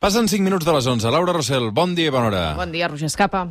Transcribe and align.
Passen 0.00 0.30
5 0.32 0.40
minuts 0.40 0.64
de 0.64 0.72
les 0.72 0.86
11. 0.88 1.10
Laura 1.12 1.34
Rossell, 1.36 1.66
bon 1.76 1.92
dia 1.92 2.08
i 2.08 2.14
bona 2.14 2.30
hora. 2.30 2.44
Bon 2.56 2.72
dia, 2.72 2.88
Roger 2.88 3.12
Escapa. 3.12 3.44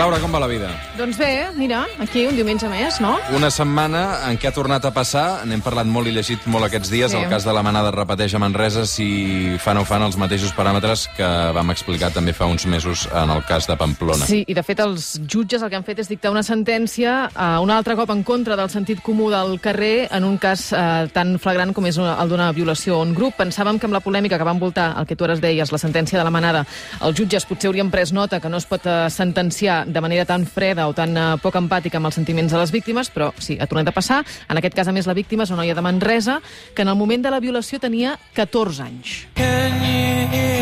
Laura, 0.00 0.16
com 0.16 0.32
va 0.32 0.38
la 0.40 0.46
vida? 0.48 0.68
Doncs 0.96 1.18
bé, 1.20 1.50
mira, 1.60 1.82
aquí 2.00 2.22
un 2.24 2.32
diumenge 2.34 2.64
més, 2.72 2.96
no? 3.04 3.18
Una 3.36 3.50
setmana 3.52 4.30
en 4.30 4.38
què 4.40 4.48
ha 4.48 4.52
tornat 4.56 4.86
a 4.88 4.92
passar, 4.96 5.42
n'hem 5.44 5.60
parlat 5.60 5.84
molt 5.84 6.08
i 6.08 6.14
llegit 6.16 6.46
molt 6.48 6.64
aquests 6.64 6.88
dies, 6.88 7.12
Sí. 7.12 7.18
el 7.18 7.28
cas 7.28 7.44
de 7.44 7.52
la 7.52 7.60
manada 7.62 7.90
es 7.90 7.94
repeteix 7.94 8.32
a 8.34 8.38
Manresa 8.40 8.86
si 8.88 9.58
fan 9.60 9.76
o 9.76 9.84
fan 9.84 10.00
els 10.06 10.16
mateixos 10.16 10.54
paràmetres 10.56 11.04
que 11.18 11.28
vam 11.52 11.68
explicar 11.74 12.08
també 12.14 12.32
fa 12.32 12.46
uns 12.48 12.64
mesos 12.64 13.06
en 13.12 13.28
el 13.34 13.44
cas 13.44 13.66
de 13.68 13.76
Pamplona. 13.76 14.24
Sí, 14.24 14.42
i 14.48 14.54
de 14.56 14.62
fet 14.62 14.80
els 14.80 15.20
jutges 15.28 15.60
el 15.62 15.68
que 15.68 15.76
han 15.76 15.84
fet 15.84 15.98
és 16.00 16.08
dictar 16.08 16.30
una 16.32 16.42
sentència 16.42 17.28
eh, 17.36 17.58
un 17.60 17.70
altre 17.70 17.94
cop 17.94 18.08
en 18.10 18.22
contra 18.24 18.56
del 18.56 18.70
sentit 18.70 19.02
comú 19.02 19.28
del 19.30 19.60
carrer 19.60 20.08
en 20.10 20.24
un 20.24 20.38
cas 20.38 20.72
eh, 20.72 21.10
tan 21.12 21.36
flagrant 21.38 21.74
com 21.74 21.84
és 21.84 21.98
una- 21.98 22.16
el 22.22 22.28
d'una 22.30 22.52
violació 22.52 22.94
a 22.94 23.02
un 23.02 23.12
grup. 23.14 23.34
Pensàvem 23.36 23.78
que 23.78 23.84
amb 23.84 23.92
la 23.92 24.00
polèmica 24.00 24.38
que 24.38 24.44
va 24.48 24.52
envoltar 24.56 24.94
el 24.98 25.04
que 25.06 25.14
tu 25.14 25.24
ara 25.24 25.34
es 25.34 25.42
deies, 25.42 25.70
la 25.72 25.78
sentència 25.78 26.16
de 26.18 26.24
la 26.24 26.30
manada, 26.30 26.64
els 27.02 27.18
jutges 27.18 27.44
potser 27.44 27.68
haurien 27.68 27.90
pres 27.90 28.12
nota 28.14 28.40
que 28.40 28.48
no 28.48 28.56
es 28.56 28.64
pot 28.64 28.86
eh, 28.86 29.10
sentenciar 29.10 29.89
de 29.92 30.00
manera 30.00 30.24
tan 30.24 30.46
freda 30.46 30.88
o 30.88 30.94
tan 30.94 31.16
eh, 31.16 31.26
poc 31.42 31.58
empàtica 31.60 31.98
amb 32.00 32.10
els 32.10 32.18
sentiments 32.18 32.52
de 32.52 32.58
les 32.60 32.72
víctimes, 32.72 33.10
però 33.10 33.32
sí, 33.38 33.58
ha 33.60 33.68
tornat 33.70 33.90
a 33.90 33.96
passar. 33.96 34.22
En 34.48 34.58
aquest 34.58 34.76
cas, 34.78 34.88
a 34.88 34.94
més, 34.96 35.08
la 35.10 35.16
víctima 35.18 35.44
és 35.44 35.52
una 35.54 35.62
noia 35.62 35.74
de 35.74 35.84
Manresa 35.84 36.40
que 36.74 36.82
en 36.82 36.88
el 36.88 36.98
moment 36.98 37.22
de 37.24 37.34
la 37.34 37.40
violació 37.40 37.80
tenia 37.80 38.18
14 38.34 38.86
anys. 38.86 39.16
Can 39.34 39.82
you 39.84 40.28
hear? 40.30 40.60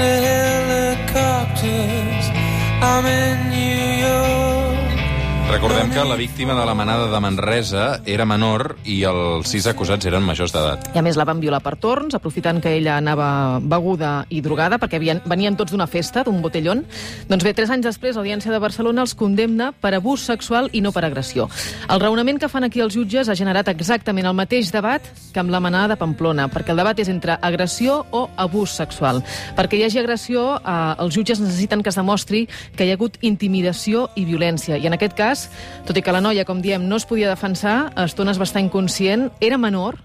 The. 0.00 0.30
I'm 2.82 3.04
in 3.04 3.52
York. 3.52 3.79
Recordem 5.50 5.90
que 5.90 6.04
la 6.04 6.14
víctima 6.14 6.54
de 6.54 6.64
la 6.64 6.74
manada 6.74 7.10
de 7.10 7.20
Manresa 7.20 8.00
era 8.06 8.24
menor 8.24 8.76
i 8.86 9.00
els 9.02 9.50
sis 9.50 9.64
acusats 9.66 10.06
eren 10.06 10.22
majors 10.22 10.52
d'edat. 10.54 10.84
I 10.94 11.00
a 11.00 11.02
més 11.02 11.16
la 11.18 11.24
van 11.26 11.40
violar 11.42 11.58
per 11.64 11.72
torns, 11.82 12.14
aprofitant 12.14 12.60
que 12.62 12.70
ella 12.78 12.94
anava 13.00 13.58
beguda 13.58 14.12
i 14.30 14.38
drogada, 14.44 14.78
perquè 14.78 15.00
havien, 15.00 15.18
venien 15.26 15.56
tots 15.58 15.74
d'una 15.74 15.88
festa, 15.90 16.22
d'un 16.22 16.38
botellón. 16.40 16.84
Doncs 17.26 17.42
bé, 17.42 17.52
tres 17.58 17.72
anys 17.74 17.88
després, 17.88 18.14
l'Audiència 18.14 18.54
de 18.54 18.60
Barcelona 18.62 19.02
els 19.02 19.16
condemna 19.18 19.72
per 19.72 19.90
abús 19.98 20.22
sexual 20.30 20.70
i 20.70 20.84
no 20.84 20.94
per 20.94 21.02
agressió. 21.08 21.48
El 21.90 21.98
raonament 21.98 22.38
que 22.38 22.48
fan 22.48 22.68
aquí 22.68 22.80
els 22.80 22.94
jutges 22.94 23.28
ha 23.28 23.34
generat 23.34 23.72
exactament 23.74 24.30
el 24.30 24.38
mateix 24.38 24.70
debat 24.70 25.02
que 25.34 25.42
amb 25.42 25.50
la 25.50 25.60
manada 25.60 25.96
de 25.96 25.98
Pamplona, 25.98 26.46
perquè 26.46 26.70
el 26.70 26.80
debat 26.84 27.02
és 27.02 27.10
entre 27.10 27.40
agressió 27.42 28.04
o 28.12 28.28
abús 28.36 28.78
sexual. 28.78 29.18
Perquè 29.58 29.80
hi 29.80 29.84
hagi 29.88 29.98
agressió, 29.98 30.46
eh, 30.62 30.78
els 31.02 31.18
jutges 31.18 31.42
necessiten 31.42 31.82
que 31.82 31.90
es 31.90 31.98
demostri 31.98 32.46
que 32.76 32.86
hi 32.86 32.94
ha 32.94 32.98
hagut 33.00 33.18
intimidació 33.20 34.06
i 34.14 34.24
violència. 34.30 34.78
I 34.78 34.86
en 34.86 34.94
aquest 34.94 35.18
cas, 35.18 35.39
tot 35.86 35.96
i 35.96 36.02
que 36.02 36.14
la 36.14 36.22
noia, 36.24 36.44
com 36.48 36.60
diem, 36.62 36.88
no 36.88 36.98
es 37.00 37.06
podia 37.08 37.30
defensar, 37.30 37.92
a 37.94 38.06
estones 38.08 38.40
va 38.40 38.48
estar 38.48 38.62
inconscient, 38.62 39.30
era 39.40 39.58
menor, 39.58 39.98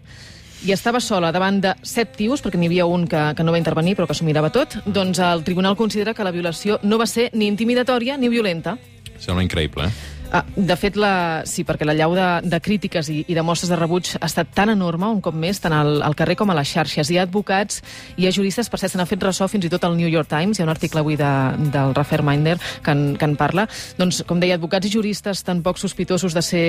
i 0.66 0.72
estava 0.74 1.02
sola 1.04 1.32
davant 1.36 1.60
de 1.62 1.76
set 1.86 2.16
tios, 2.18 2.42
perquè 2.42 2.58
n'hi 2.58 2.70
havia 2.72 2.88
un 2.90 3.06
que, 3.10 3.22
que 3.38 3.46
no 3.46 3.54
va 3.54 3.62
intervenir 3.62 3.94
però 3.98 4.08
que 4.10 4.18
s'ho 4.18 4.26
mirava 4.26 4.50
tot, 4.54 4.80
doncs 4.86 5.22
el 5.22 5.44
tribunal 5.46 5.78
considera 5.78 6.16
que 6.18 6.26
la 6.26 6.34
violació 6.34 6.80
no 6.84 6.98
va 7.02 7.08
ser 7.10 7.30
ni 7.34 7.50
intimidatòria 7.52 8.18
ni 8.18 8.32
violenta. 8.34 8.78
Sembla 9.20 9.46
increïble, 9.46 9.90
eh? 9.90 10.15
Ah, 10.36 10.44
de 10.56 10.76
fet, 10.76 10.98
la, 11.00 11.46
sí, 11.48 11.64
perquè 11.64 11.86
la 11.88 11.94
llau 11.96 12.12
de, 12.12 12.24
de 12.44 12.58
crítiques 12.60 13.08
i, 13.08 13.22
i 13.32 13.36
de 13.38 13.44
mostres 13.46 13.70
de 13.72 13.76
rebuig 13.80 14.10
ha 14.18 14.28
estat 14.28 14.50
tan 14.52 14.68
enorme, 14.74 15.08
un 15.08 15.22
cop 15.24 15.32
més, 15.32 15.62
tant 15.64 15.72
al, 15.72 16.02
al 16.04 16.16
carrer 16.20 16.36
com 16.36 16.50
a 16.52 16.56
les 16.58 16.68
xarxes. 16.68 17.08
Hi 17.08 17.22
ha 17.22 17.24
advocats, 17.24 17.78
hi 18.20 18.28
ha 18.28 18.34
juristes, 18.36 18.68
per 18.68 18.82
cert, 18.82 18.92
se 18.92 19.00
n'ha 19.00 19.06
fet 19.08 19.24
ressò 19.24 19.48
fins 19.48 19.64
i 19.64 19.70
tot 19.72 19.86
al 19.88 19.96
New 19.96 20.10
York 20.12 20.28
Times, 20.28 20.60
hi 20.60 20.64
ha 20.64 20.66
un 20.68 20.74
article 20.74 21.00
avui 21.00 21.16
de, 21.16 21.30
del 21.72 21.96
Rafael 21.96 22.24
Minder 22.28 22.58
que 22.84 22.92
en, 22.92 23.06
que 23.16 23.30
en 23.30 23.38
parla. 23.40 23.64
Doncs, 23.96 24.26
com 24.28 24.42
deia, 24.44 24.58
advocats 24.60 24.90
i 24.90 24.92
juristes 24.92 25.46
tan 25.48 25.62
poc 25.64 25.80
sospitosos 25.80 26.36
de 26.36 26.44
ser 26.44 26.66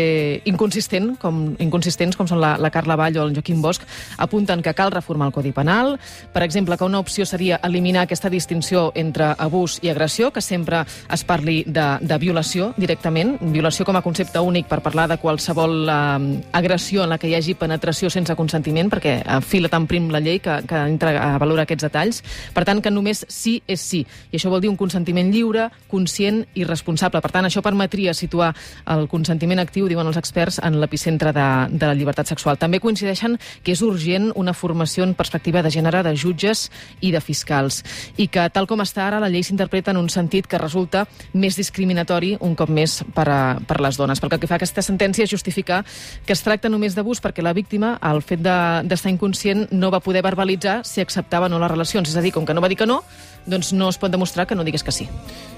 inconsistent 0.47 1.17
com, 1.19 1.43
inconsistents 1.59 2.15
com 2.15 2.31
són 2.31 2.39
la, 2.45 2.53
la 2.63 2.71
Carla 2.71 2.95
Vall 3.03 3.19
o 3.19 3.27
el 3.27 3.35
Joaquim 3.35 3.67
Bosch, 3.67 3.83
apunten 4.23 4.63
que 4.63 4.77
cal 4.79 4.95
reformar 4.95 5.33
el 5.33 5.35
Codi 5.35 5.51
Penal, 5.57 5.97
per 6.31 6.45
exemple, 6.47 6.79
que 6.79 6.87
una 6.87 7.03
opció 7.03 7.27
seria 7.27 7.59
eliminar 7.67 8.07
aquesta 8.07 8.31
distinció 8.31 8.93
entre 8.95 9.33
abús 9.35 9.81
i 9.83 9.91
agressió, 9.91 10.31
que 10.31 10.45
sempre 10.53 10.85
es 10.87 11.27
parli 11.27 11.65
de, 11.67 11.91
de 11.99 12.23
violació 12.23 12.71
directament, 12.79 13.35
violació 13.57 13.87
com 13.89 13.97
a 13.97 14.05
concepte 14.05 14.41
únic 14.45 14.69
per 14.69 14.83
parlar 14.85 15.07
de 15.09 15.17
qualsevol 15.23 15.89
eh, 15.89 16.43
agressió 16.57 17.05
en 17.05 17.13
la 17.15 17.19
que 17.19 17.31
hi 17.31 17.37
hagi 17.39 17.57
penetració 17.57 18.11
sense 18.13 18.37
consentiment, 18.37 18.91
perquè 18.93 19.17
eh, 19.23 19.41
fila 19.41 19.71
tan 19.73 19.89
prim 19.89 20.11
la 20.13 20.21
llei 20.21 20.41
que, 20.45 20.59
que 20.69 20.83
entra 20.93 21.15
a 21.23 21.31
valorar 21.41 21.65
aquests 21.65 21.89
detalls. 21.89 22.23
Per 22.55 22.67
tant, 22.69 22.83
que 22.85 22.93
només 22.93 23.25
sí 23.33 23.59
és 23.67 23.81
sí. 23.81 24.03
I 24.31 24.39
això 24.39 24.53
vol 24.53 24.63
dir 24.65 24.71
un 24.73 24.79
consentiment 24.81 25.33
lliure, 25.33 25.71
conscient 25.91 26.43
i 26.55 26.67
responsable. 26.69 27.23
Per 27.25 27.33
tant, 27.33 27.49
això 27.49 27.63
permetria 27.65 28.15
situar 28.15 28.53
el 28.93 29.07
consentiment 29.09 29.63
actiu, 29.63 29.89
diuen 29.89 30.07
els 30.07 30.21
experts, 30.21 30.61
en 30.63 30.79
l'epicentre 30.81 31.33
de, 31.37 31.49
de 31.73 31.91
la 31.91 31.97
llibertat 31.97 32.29
sexual. 32.29 32.61
També 32.61 32.81
coincideixen 32.83 33.39
que 33.65 33.73
és 33.73 33.83
urgent 33.85 34.31
una 34.37 34.55
formació 34.55 35.07
en 35.07 35.17
perspectiva 35.17 35.63
de 35.65 35.73
gènere 35.73 36.03
de 36.05 36.15
jutges 36.17 36.69
i 37.01 37.13
de 37.15 37.23
fiscals 37.25 37.83
i 38.17 38.29
que, 38.33 38.47
tal 38.53 38.69
com 38.69 38.83
està 38.85 39.07
ara, 39.07 39.21
la 39.23 39.31
llei 39.33 39.45
s'interpreta 39.47 39.93
en 39.95 40.01
un 40.01 40.11
sentit 40.13 40.49
que 40.51 40.61
resulta 40.61 41.07
més 41.35 41.57
discriminatori, 41.59 42.35
un 42.41 42.57
cop 42.59 42.71
més, 42.73 42.99
per 43.15 43.27
a, 43.31 43.36
per 43.67 43.81
les 43.85 43.97
dones. 43.97 44.21
Perquè 44.23 44.39
el 44.39 44.41
que 44.43 44.51
fa 44.51 44.57
aquesta 44.59 44.83
sentència 44.83 45.25
és 45.27 45.31
justificar 45.31 45.83
que 46.27 46.33
es 46.35 46.43
tracta 46.43 46.69
només 46.73 46.95
d'abús 46.97 47.21
perquè 47.23 47.43
la 47.43 47.53
víctima, 47.57 47.97
al 48.01 48.23
fet 48.23 48.41
de- 48.45 48.83
d'estar 48.85 49.11
inconscient, 49.13 49.69
no 49.73 49.91
va 49.91 50.01
poder 50.01 50.23
verbalitzar 50.23 50.83
si 50.85 51.01
acceptava 51.01 51.47
o 51.47 51.49
no 51.49 51.59
les 51.59 51.71
relacions. 51.71 52.09
És 52.09 52.17
a 52.17 52.23
dir, 52.23 52.33
com 52.33 52.45
que 52.47 52.55
no 52.55 52.61
va 52.61 52.69
dir 52.69 52.77
que 52.77 52.87
no, 52.87 53.03
doncs 53.47 53.73
no 53.73 53.89
es 53.89 53.99
pot 53.99 54.11
demostrar 54.11 54.47
que 54.47 54.55
no 54.55 54.65
digués 54.65 54.83
que 54.83 54.93
sí. 54.93 55.09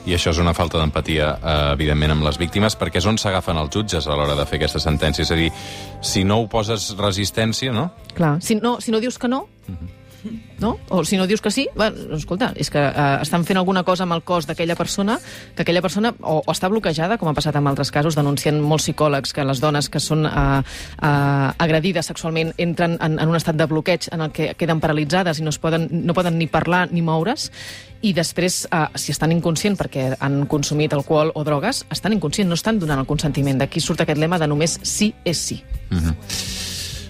I 0.06 0.12
això 0.14 0.30
és 0.30 0.38
una 0.38 0.52
falta 0.54 0.78
d'empatia, 0.78 1.38
eh, 1.42 1.72
evidentment, 1.72 2.12
amb 2.12 2.24
les 2.24 2.38
víctimes, 2.38 2.76
perquè 2.78 2.98
és 3.00 3.06
on 3.06 3.16
s'agafen 3.18 3.56
els 3.56 3.70
jutges 3.74 4.06
a 4.06 4.14
l'hora 4.16 4.34
de 4.34 4.44
fer 4.46 4.56
aquesta 4.60 4.78
sentència. 4.78 5.22
És 5.22 5.30
a 5.30 5.34
dir, 5.34 5.50
si 6.00 6.24
no 6.24 6.40
ho 6.40 6.48
poses 6.48 6.94
resistència, 6.96 7.72
no? 7.72 7.90
Clar. 8.14 8.36
Si 8.42 8.54
no, 8.56 8.80
si 8.80 8.90
no 8.90 9.00
dius 9.00 9.18
que 9.18 9.28
no, 9.28 9.46
no? 10.58 10.78
O 10.88 11.04
si 11.04 11.16
no 11.16 11.26
dius 11.26 11.40
que 11.40 11.50
sí, 11.50 11.68
bueno, 11.74 12.16
escolta, 12.16 12.52
és 12.56 12.70
que 12.70 12.80
eh, 12.80 13.18
estan 13.22 13.44
fent 13.46 13.58
alguna 13.60 13.84
cosa 13.86 14.04
amb 14.04 14.16
el 14.16 14.22
cos 14.26 14.48
d'aquella 14.48 14.76
persona 14.76 15.18
que 15.54 15.62
aquella 15.62 15.82
persona 15.82 16.12
o, 16.20 16.40
o 16.44 16.52
està 16.52 16.70
bloquejada, 16.70 17.18
com 17.18 17.30
ha 17.30 17.36
passat 17.36 17.56
en 17.56 17.68
altres 17.70 17.92
casos, 17.94 18.16
denuncien 18.18 18.60
molts 18.60 18.88
psicòlegs 18.88 19.34
que 19.34 19.46
les 19.46 19.62
dones 19.62 19.88
que 19.88 20.02
són 20.02 20.26
eh, 20.26 20.62
eh, 20.62 21.48
agredides 21.66 22.10
sexualment 22.10 22.54
entren 22.58 22.98
en, 23.00 23.18
en 23.18 23.28
un 23.28 23.38
estat 23.38 23.58
de 23.58 23.68
bloqueig 23.70 24.10
en 24.12 24.26
el 24.26 24.32
que 24.34 24.52
queden 24.58 24.82
paralitzades 24.82 25.38
i 25.38 25.46
no, 25.46 25.54
es 25.54 25.60
poden, 25.62 25.88
no 25.90 26.16
poden 26.16 26.38
ni 26.38 26.48
parlar 26.50 26.88
ni 26.92 27.02
moure's 27.02 27.50
i 28.02 28.12
després, 28.14 28.62
eh, 28.70 28.86
si 28.94 29.12
estan 29.12 29.34
inconscients 29.34 29.78
perquè 29.80 30.12
han 30.20 30.44
consumit 30.46 30.94
alcohol 30.94 31.32
o 31.34 31.44
drogues, 31.44 31.84
estan 31.90 32.14
inconscients, 32.14 32.48
no 32.48 32.58
estan 32.58 32.78
donant 32.78 33.02
el 33.02 33.10
consentiment. 33.10 33.58
D'aquí 33.58 33.82
surt 33.82 34.04
aquest 34.04 34.20
lema 34.20 34.38
de 34.38 34.46
només 34.50 34.78
sí 34.82 35.12
és 35.24 35.38
sí. 35.38 35.62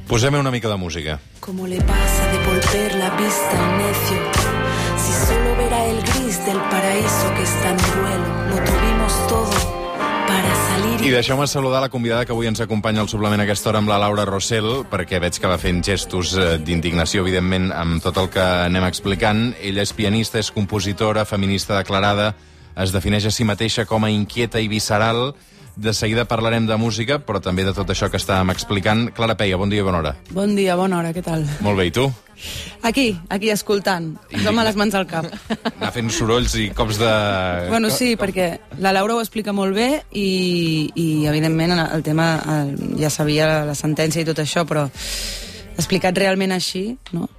Posem 0.09 0.35
una 0.35 0.51
mica 0.51 0.71
de 0.71 0.77
música. 0.77 1.21
¿Cómo 1.39 1.67
le 1.67 1.77
pasa 1.83 2.33
de 2.33 2.39
volver 2.47 2.95
la 2.95 3.11
vista 3.11 3.51
al 3.53 3.79
necio? 3.79 4.17
Si 4.97 5.27
solo 5.27 5.55
verá 5.59 5.85
el 5.85 6.01
gris 6.01 6.47
del 6.47 6.57
paraíso 6.57 7.35
que 7.37 7.43
está 7.43 7.71
en 7.71 7.77
duelo, 7.77 8.49
lo 8.49 8.57
tuvimos 8.65 9.27
todo 9.29 9.51
para 10.27 10.55
salir 10.55 11.07
I 11.07 11.11
deixeu-me 11.11 11.47
saludar 11.47 11.83
la 11.83 11.91
convidada 11.91 12.25
que 12.25 12.33
avui 12.33 12.49
ens 12.49 12.61
acompanya 12.65 13.03
al 13.05 13.09
suplement 13.13 13.41
a 13.41 13.45
aquesta 13.45 13.69
hora 13.69 13.83
amb 13.85 13.93
la 13.93 13.99
Laura 14.01 14.25
Rossell, 14.25 14.87
perquè 14.89 15.21
veig 15.21 15.37
que 15.37 15.51
va 15.51 15.61
fent 15.61 15.85
gestos 15.85 16.33
eh, 16.41 16.57
d'indignació, 16.57 17.21
evidentment, 17.27 17.69
amb 17.77 18.01
tot 18.01 18.17
el 18.17 18.33
que 18.33 18.41
anem 18.65 18.89
explicant. 18.89 19.53
Ella 19.61 19.85
és 19.85 19.93
pianista, 19.93 20.41
és 20.41 20.49
compositora, 20.51 21.29
feminista 21.29 21.77
declarada, 21.77 22.33
es 22.81 22.97
defineix 22.97 23.29
a 23.29 23.35
si 23.35 23.45
mateixa 23.45 23.85
com 23.85 24.09
a 24.09 24.11
inquieta 24.11 24.57
i 24.57 24.73
visceral. 24.73 25.35
De 25.79 25.93
seguida 25.95 26.25
parlarem 26.27 26.67
de 26.67 26.75
música, 26.75 27.21
però 27.23 27.39
també 27.39 27.63
de 27.63 27.71
tot 27.71 27.87
això 27.93 28.09
que 28.11 28.19
estàvem 28.19 28.51
explicant. 28.51 29.13
Clara 29.15 29.37
Peia, 29.39 29.55
bon 29.61 29.71
dia 29.71 29.85
i 29.85 29.87
bona 29.87 30.01
hora. 30.01 30.11
Bon 30.35 30.57
dia, 30.57 30.75
bona 30.75 30.99
hora, 30.99 31.13
què 31.15 31.23
tal? 31.23 31.45
Molt 31.63 31.79
bé, 31.79 31.85
i 31.87 31.93
tu? 31.95 32.09
Aquí, 32.83 33.13
aquí, 33.31 33.53
escoltant. 33.55 34.09
Posant-me 34.33 34.65
les 34.67 34.79
mans 34.81 34.97
al 34.99 35.07
cap. 35.07 35.29
Anar 35.79 35.93
fent 35.95 36.11
sorolls 36.11 36.57
i 36.59 36.67
cops 36.75 36.99
de... 36.99 37.13
Bueno, 37.71 37.93
sí, 37.95 38.17
perquè 38.19 38.49
la 38.83 38.91
Laura 38.97 39.15
ho 39.15 39.23
explica 39.23 39.55
molt 39.55 39.79
bé 39.79 39.89
i, 40.19 40.91
i 40.99 41.07
evidentment, 41.31 41.77
el 41.85 42.03
tema 42.03 42.27
el, 42.57 42.75
ja 42.99 43.11
sabia 43.15 43.47
la 43.69 43.79
sentència 43.79 44.27
i 44.27 44.27
tot 44.27 44.43
això, 44.43 44.67
però 44.67 44.89
explicat 45.79 46.19
realment 46.19 46.57
així, 46.59 46.89
no? 47.15 47.31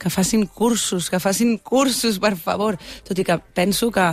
Que 0.00 0.08
facin 0.08 0.46
cursos, 0.46 1.10
que 1.10 1.18
facin 1.18 1.58
cursos, 1.58 2.22
per 2.22 2.36
favor. 2.38 2.78
Tot 3.04 3.18
i 3.18 3.26
que 3.26 3.36
penso 3.58 3.90
que 3.90 4.06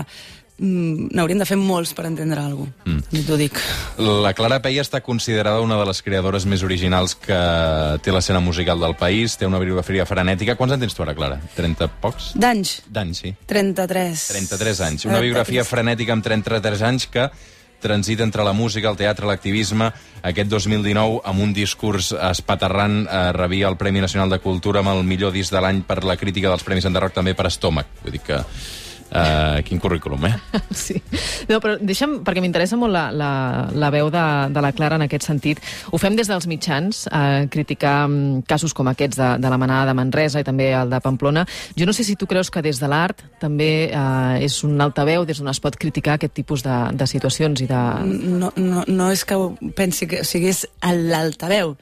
n'hauríem 0.58 1.42
de 1.42 1.46
fer 1.46 1.58
molts 1.60 1.94
per 1.94 2.08
entendre 2.10 2.42
alguna 2.42 2.72
cosa. 2.74 2.90
Mm. 2.90 3.26
T'ho 3.28 3.38
dic. 3.38 3.60
La 4.24 4.34
Clara 4.38 4.60
Peia 4.64 4.82
està 4.82 5.02
considerada 5.06 5.62
una 5.62 5.78
de 5.78 5.86
les 5.90 6.02
creadores 6.02 6.48
més 6.50 6.64
originals 6.66 7.14
que 7.16 7.42
té 8.04 8.14
l'escena 8.14 8.42
musical 8.42 8.82
del 8.82 8.96
país, 8.98 9.38
té 9.38 9.46
una 9.50 9.62
biografia 9.62 10.06
frenètica. 10.10 10.58
Quants 10.58 10.74
anys 10.74 10.88
tens 10.88 10.98
tu 10.98 11.06
ara, 11.06 11.14
Clara? 11.18 11.38
30 11.56 11.92
pocs? 12.02 12.32
D'anys? 12.36 12.80
D'anys, 12.90 13.22
sí. 13.26 13.36
33. 13.46 14.26
33 14.34 14.82
anys. 14.90 15.06
Una 15.10 15.22
biografia 15.22 15.66
frenètica 15.68 16.18
amb 16.18 16.26
33 16.26 16.84
anys 16.90 17.08
que 17.14 17.30
transit 17.80 18.22
entre 18.26 18.44
la 18.44 18.54
música, 18.58 18.90
el 18.90 18.98
teatre, 18.98 19.28
l'activisme. 19.30 19.92
Aquest 20.26 20.50
2019, 20.50 21.22
amb 21.30 21.44
un 21.46 21.54
discurs 21.54 22.10
espaterrant, 22.32 23.04
eh, 23.06 23.32
rebia 23.38 23.70
el 23.70 23.78
Premi 23.78 24.02
Nacional 24.02 24.34
de 24.34 24.40
Cultura 24.40 24.82
amb 24.82 24.96
el 24.96 25.04
millor 25.06 25.32
disc 25.32 25.54
de 25.54 25.62
l'any 25.62 25.84
per 25.86 26.04
la 26.04 26.18
crítica 26.18 26.50
dels 26.50 26.66
Premis 26.66 26.90
Enderroc, 26.90 27.14
també 27.14 27.36
per 27.38 27.48
Estómac. 27.48 27.88
Vull 28.04 28.18
dir 28.18 28.26
que... 28.26 28.42
Uh, 29.08 29.64
quin 29.64 29.80
currículum, 29.80 30.26
eh? 30.28 30.36
Sí. 30.78 30.98
No, 31.48 31.62
però 31.64 31.78
deixa'm, 31.80 32.20
perquè 32.28 32.42
m'interessa 32.44 32.78
molt 32.80 32.92
la, 32.92 33.08
la, 33.16 33.30
la 33.72 33.90
veu 33.94 34.10
de, 34.12 34.24
de 34.52 34.64
la 34.64 34.72
Clara 34.76 34.98
en 35.00 35.06
aquest 35.06 35.26
sentit. 35.30 35.62
Ho 35.92 36.00
fem 36.02 36.18
des 36.18 36.28
dels 36.28 36.48
mitjans, 36.50 37.06
eh, 37.08 37.48
criticar 37.52 37.96
mm, 38.08 38.44
casos 38.50 38.76
com 38.78 38.90
aquests 38.92 39.20
de, 39.20 39.30
de 39.42 39.52
la 39.52 39.60
manada 39.60 39.88
de 39.90 39.96
Manresa 39.98 40.44
i 40.44 40.48
també 40.48 40.70
el 40.76 40.92
de 40.92 41.00
Pamplona. 41.04 41.46
Jo 41.80 41.88
no 41.88 41.96
sé 41.96 42.04
si 42.04 42.18
tu 42.20 42.28
creus 42.28 42.52
que 42.52 42.62
des 42.66 42.82
de 42.84 42.92
l'art 42.92 43.24
també 43.42 43.72
eh, 43.88 44.44
és 44.44 44.60
un 44.68 44.76
altaveu 44.84 45.26
des 45.26 45.40
d'on 45.40 45.52
es 45.54 45.64
pot 45.64 45.80
criticar 45.80 46.18
aquest 46.18 46.36
tipus 46.36 46.66
de, 46.68 46.78
de 46.94 47.08
situacions 47.08 47.64
i 47.64 47.70
de... 47.72 47.82
No, 48.04 48.52
no, 48.60 48.84
no 48.88 49.12
és 49.14 49.24
que 49.28 49.40
pensi 49.78 50.10
que 50.12 50.22
o 50.22 50.28
sigui, 50.28 50.52
és 50.52 50.66
l'altaveu. 50.84 51.78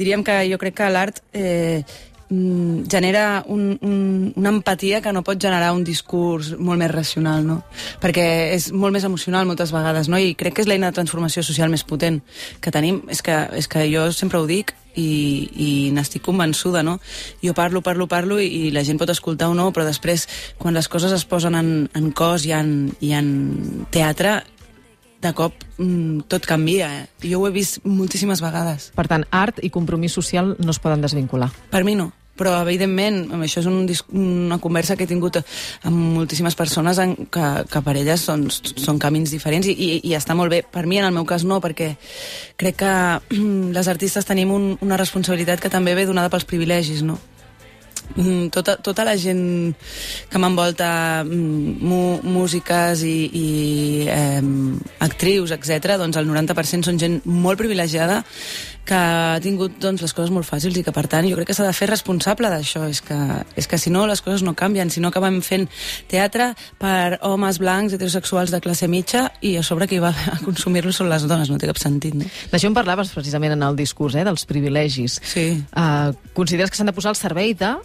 Diríem 0.00 0.24
que 0.24 0.40
jo 0.48 0.56
crec 0.60 0.78
que 0.80 0.88
l'art 0.88 1.20
eh, 1.36 1.84
mm, 2.30 2.88
genera 2.88 3.44
un, 3.46 3.78
un, 3.82 4.32
una 4.36 4.48
empatia 4.48 5.02
que 5.02 5.12
no 5.12 5.24
pot 5.26 5.40
generar 5.40 5.72
un 5.76 5.84
discurs 5.84 6.54
molt 6.58 6.80
més 6.80 6.90
racional, 6.90 7.44
no? 7.46 7.60
Perquè 8.00 8.26
és 8.54 8.70
molt 8.72 8.94
més 8.94 9.04
emocional 9.04 9.48
moltes 9.48 9.74
vegades, 9.74 10.08
no? 10.08 10.18
I 10.18 10.34
crec 10.38 10.56
que 10.56 10.64
és 10.64 10.70
l'eina 10.70 10.90
de 10.90 10.96
transformació 10.96 11.44
social 11.46 11.70
més 11.70 11.84
potent 11.84 12.22
que 12.62 12.72
tenim. 12.72 13.02
És 13.10 13.22
que, 13.22 13.36
és 13.58 13.68
que 13.68 13.84
jo 13.90 14.08
sempre 14.14 14.40
ho 14.40 14.46
dic 14.48 14.72
i, 14.94 15.10
i 15.52 15.68
n'estic 15.94 16.24
convençuda, 16.26 16.84
no? 16.86 16.98
Jo 17.44 17.54
parlo, 17.54 17.82
parlo, 17.82 18.08
parlo 18.10 18.40
i, 18.40 18.48
i 18.48 18.70
la 18.74 18.84
gent 18.86 19.00
pot 19.00 19.10
escoltar 19.12 19.50
o 19.50 19.58
no, 19.58 19.70
però 19.74 19.84
després, 19.86 20.26
quan 20.58 20.74
les 20.74 20.88
coses 20.88 21.12
es 21.12 21.26
posen 21.28 21.58
en, 21.58 21.74
en 21.94 22.08
cos 22.16 22.46
i 22.48 22.54
en, 22.56 22.94
i 23.00 23.12
en 23.18 23.28
teatre, 23.92 24.40
de 25.20 25.34
cop 25.36 25.52
mm, 25.76 26.30
tot 26.32 26.46
canvia. 26.48 26.86
Eh? 26.96 27.28
Jo 27.28 27.42
ho 27.42 27.48
he 27.48 27.52
vist 27.52 27.82
moltíssimes 27.84 28.40
vegades. 28.40 28.88
Per 28.96 29.04
tant, 29.04 29.26
art 29.36 29.60
i 29.60 29.68
compromís 29.68 30.16
social 30.16 30.54
no 30.56 30.72
es 30.72 30.80
poden 30.80 31.04
desvincular. 31.04 31.50
Per 31.68 31.84
mi 31.84 31.92
no 31.98 32.08
però 32.40 32.56
evidentment 32.64 33.22
això 33.44 33.60
és 33.60 33.68
un, 33.68 33.84
una 34.16 34.60
conversa 34.62 34.96
que 34.96 35.04
he 35.04 35.10
tingut 35.10 35.40
amb 35.42 36.16
moltíssimes 36.16 36.56
persones 36.56 37.00
en, 37.02 37.14
que, 37.28 37.48
que 37.70 37.84
per 37.84 37.96
elles 38.00 38.24
són, 38.24 38.46
són 38.50 39.00
camins 39.02 39.32
diferents 39.34 39.68
i, 39.68 39.76
i, 39.76 39.90
i 40.08 40.16
està 40.16 40.36
molt 40.38 40.52
bé. 40.52 40.62
Per 40.64 40.86
mi, 40.88 41.00
en 41.00 41.10
el 41.10 41.16
meu 41.16 41.28
cas, 41.28 41.44
no, 41.44 41.60
perquè 41.60 41.92
crec 42.60 42.80
que 42.80 42.94
les 43.76 43.92
artistes 43.92 44.28
tenim 44.28 44.54
un, 44.56 44.72
una 44.80 45.00
responsabilitat 45.00 45.60
que 45.60 45.72
també 45.72 45.94
ve 45.98 46.08
donada 46.08 46.32
pels 46.32 46.48
privilegis, 46.48 47.04
no? 47.04 47.20
Mm, 48.16 48.48
tota, 48.50 48.74
tota 48.82 49.04
la 49.06 49.14
gent 49.14 49.74
que 50.30 50.38
m'envolta 50.42 51.22
mm, 51.22 52.26
músiques 52.26 53.04
i, 53.06 53.16
i 53.30 53.46
eh, 54.10 54.42
actrius, 55.06 55.54
etc, 55.54 55.94
doncs 56.00 56.18
el 56.18 56.26
90% 56.26 56.88
són 56.88 56.98
gent 56.98 57.20
molt 57.24 57.60
privilegiada 57.60 58.24
que 58.90 58.98
ha 58.98 59.38
tingut 59.42 59.76
doncs, 59.82 60.02
les 60.02 60.14
coses 60.16 60.32
molt 60.34 60.48
fàcils 60.48 60.74
i 60.80 60.82
que 60.86 60.94
per 60.94 61.06
tant 61.10 61.28
jo 61.28 61.38
crec 61.38 61.52
que 61.52 61.56
s'ha 61.56 61.68
de 61.68 61.74
fer 61.76 61.86
responsable 61.90 62.50
d'això 62.50 62.82
és, 62.90 63.02
que, 63.06 63.18
és 63.60 63.68
que 63.70 63.78
si 63.78 63.92
no 63.94 64.06
les 64.10 64.22
coses 64.24 64.42
no 64.46 64.56
canvien 64.58 64.90
si 64.90 65.02
no 65.02 65.12
acabem 65.12 65.38
fent 65.46 65.68
teatre 66.10 66.50
per 66.80 67.20
homes 67.26 67.60
blancs 67.62 67.94
heterosexuals 67.94 68.50
de 68.50 68.60
classe 68.64 68.88
mitja 68.90 69.28
i 69.46 69.54
a 69.60 69.62
sobre 69.66 69.86
qui 69.90 70.00
va 70.02 70.10
a 70.10 70.40
consumir-lo 70.42 70.94
són 70.96 71.10
les 71.12 71.28
dones, 71.30 71.52
no 71.52 71.60
té 71.60 71.70
cap 71.70 71.78
sentit 71.78 72.18
no? 72.18 72.26
D'això 72.50 72.70
en 72.70 72.76
parlaves 72.76 73.14
precisament 73.14 73.54
en 73.54 73.62
el 73.66 73.78
discurs, 73.78 74.16
eh, 74.18 74.26
dels 74.26 74.46
privilegis. 74.48 75.20
Sí. 75.22 75.46
Uh, 75.70 76.10
consideres 76.34 76.70
que 76.70 76.78
s'han 76.78 76.90
de 76.90 76.96
posar 76.96 77.14
al 77.14 77.20
servei 77.20 77.54
de 77.54 77.76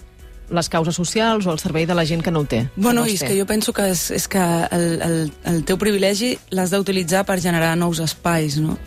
les 0.50 0.70
causes 0.70 0.96
socials 0.96 1.46
o 1.46 1.52
al 1.54 1.60
servei 1.60 1.86
de 1.90 1.96
la 1.98 2.06
gent 2.06 2.22
que 2.26 2.34
no 2.34 2.44
ho 2.44 2.50
té? 2.50 2.66
Bueno, 2.76 3.02
no 3.02 3.10
és 3.10 3.22
té? 3.22 3.30
que 3.30 3.38
jo 3.38 3.46
penso 3.50 3.74
que 3.74 3.88
és, 3.94 4.10
és 4.14 4.28
que 4.30 4.42
el, 4.42 4.86
el, 5.02 5.16
el 5.52 5.64
teu 5.66 5.78
privilegi 5.82 6.36
l'has 6.54 6.74
d'utilitzar 6.74 7.26
per 7.26 7.40
generar 7.42 7.74
nous 7.78 8.02
espais, 8.04 8.60
no? 8.62 8.78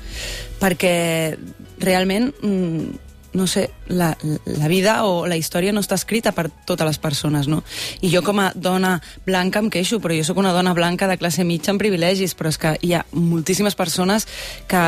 Perquè 0.58 1.36
realment, 1.80 2.32
mm, 2.42 3.04
no 3.34 3.46
sé, 3.46 3.70
la, 3.88 4.16
la 4.46 4.68
vida 4.68 5.04
o 5.04 5.26
la 5.28 5.36
història 5.36 5.70
no 5.70 5.82
està 5.84 5.94
escrita 5.98 6.32
per 6.32 6.46
totes 6.66 6.86
les 6.88 6.98
persones, 6.98 7.46
no? 7.46 7.60
I 8.00 8.08
jo 8.10 8.22
com 8.24 8.40
a 8.40 8.48
dona 8.56 8.94
blanca 9.26 9.60
em 9.60 9.68
queixo, 9.70 10.00
però 10.00 10.16
jo 10.16 10.24
sóc 10.24 10.40
una 10.40 10.54
dona 10.56 10.72
blanca 10.74 11.06
de 11.06 11.18
classe 11.20 11.44
mitja 11.44 11.70
amb 11.70 11.78
privilegis, 11.78 12.32
però 12.34 12.48
és 12.48 12.58
que 12.58 12.72
hi 12.80 12.94
ha 12.96 13.04
moltíssimes 13.12 13.76
persones 13.76 14.26
que 14.66 14.80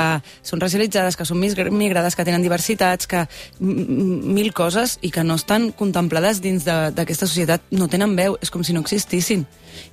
són 0.42 0.58
racialitzades, 0.64 1.16
que 1.20 1.28
són 1.28 1.38
mig- 1.38 1.60
migrades, 1.70 2.16
que 2.16 2.24
tenen 2.24 2.42
diversitats, 2.42 3.06
que 3.06 3.26
mil 3.60 4.52
coses 4.56 4.98
i 5.02 5.12
que 5.12 5.22
no 5.22 5.36
estan 5.36 5.70
contemplades 5.76 6.40
dins 6.40 6.64
d'aquesta 6.64 7.28
societat, 7.28 7.62
no 7.70 7.88
tenen 7.92 8.16
veu, 8.16 8.38
és 8.40 8.50
com 8.50 8.64
si 8.64 8.72
no 8.72 8.80
existissin. 8.80 9.44